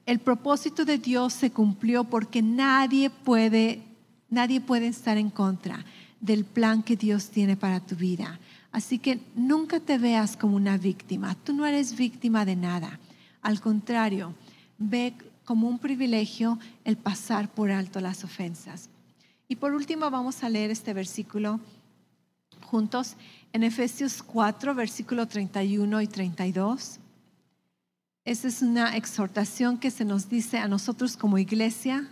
[0.04, 3.82] el propósito de Dios se cumplió porque nadie puede,
[4.28, 5.84] nadie puede estar en contra
[6.20, 8.38] del plan que Dios tiene para tu vida.
[8.76, 11.34] Así que nunca te veas como una víctima.
[11.34, 13.00] Tú no eres víctima de nada.
[13.40, 14.34] Al contrario,
[14.76, 15.14] ve
[15.46, 18.90] como un privilegio el pasar por alto las ofensas.
[19.48, 21.58] Y por último vamos a leer este versículo
[22.66, 23.16] juntos
[23.54, 26.98] en Efesios 4, versículo 31 y 32.
[28.26, 32.10] Esa es una exhortación que se nos dice a nosotros como iglesia.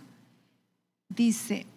[1.09, 1.67] Dice,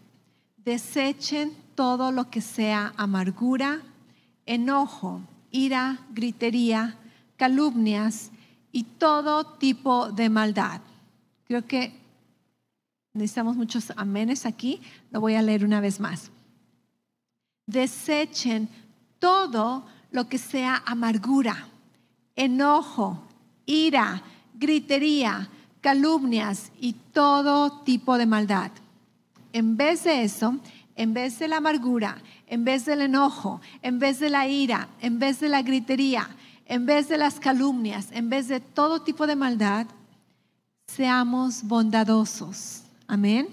[0.56, 3.82] desechen todo lo que sea amargura,
[4.48, 5.20] enojo,
[5.50, 6.96] ira, gritería,
[7.36, 8.32] calumnias
[8.72, 10.80] y todo tipo de maldad.
[11.46, 11.92] Creo que
[13.12, 14.80] necesitamos muchos amenes aquí.
[15.10, 16.30] Lo voy a leer una vez más.
[17.66, 18.68] Desechen
[19.18, 21.68] todo lo que sea amargura,
[22.34, 23.22] enojo,
[23.66, 24.22] ira,
[24.54, 25.50] gritería,
[25.82, 28.70] calumnias y todo tipo de maldad.
[29.52, 30.58] En vez de eso,
[30.98, 32.18] en vez de la amargura,
[32.48, 36.28] en vez del enojo, en vez de la ira, en vez de la gritería,
[36.66, 39.86] en vez de las calumnias, en vez de todo tipo de maldad,
[40.88, 42.82] seamos bondadosos.
[43.06, 43.48] Amén.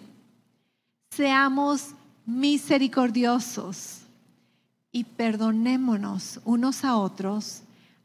[1.11, 1.91] Seamos
[2.25, 3.99] misericordiosos
[4.91, 7.61] y perdonémonos unos a otros,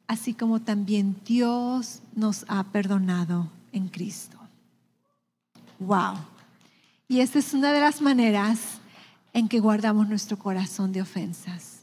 [0.07, 4.37] así como también Dios nos ha perdonado en Cristo.
[5.79, 6.17] Wow.
[7.09, 8.80] Y esta es una de las maneras
[9.33, 11.81] en que guardamos nuestro corazón de ofensas.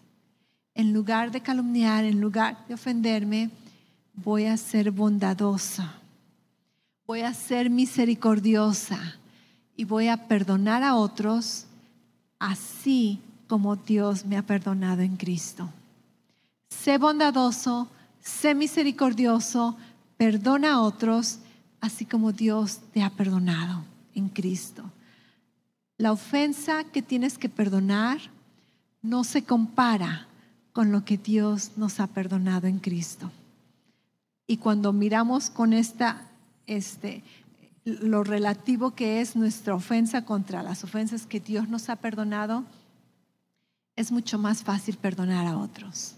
[0.74, 3.50] En lugar de calumniar, en lugar de ofenderme,
[4.14, 5.96] voy a ser bondadosa,
[7.06, 9.00] voy a ser misericordiosa
[9.76, 11.66] y voy a perdonar a otros
[12.40, 15.70] así como Dios me ha perdonado en Cristo.
[16.70, 17.88] Sé bondadoso,
[18.22, 19.78] sé misericordioso,
[20.18, 21.40] perdona a otros
[21.80, 23.84] así como Dios te ha perdonado
[24.16, 24.84] en Cristo.
[25.98, 28.20] La ofensa que tienes que perdonar
[29.02, 30.28] no se compara
[30.74, 33.32] con lo que Dios nos ha perdonado en Cristo.
[34.46, 36.22] Y cuando miramos con esta,
[36.68, 37.24] este,
[37.84, 42.64] lo relativo que es nuestra ofensa contra las ofensas que Dios nos ha perdonado,
[43.96, 46.14] es mucho más fácil perdonar a otros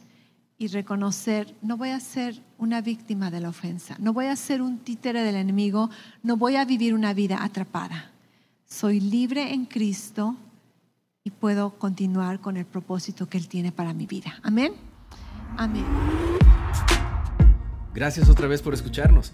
[0.57, 4.61] y reconocer, no voy a ser una víctima de la ofensa, no voy a ser
[4.61, 5.89] un títere del enemigo,
[6.21, 8.11] no voy a vivir una vida atrapada.
[8.69, 10.35] Soy libre en Cristo
[11.23, 14.39] y puedo continuar con el propósito que Él tiene para mi vida.
[14.43, 14.73] Amén.
[15.57, 15.85] Amén.
[17.95, 19.33] Gracias otra vez por escucharnos.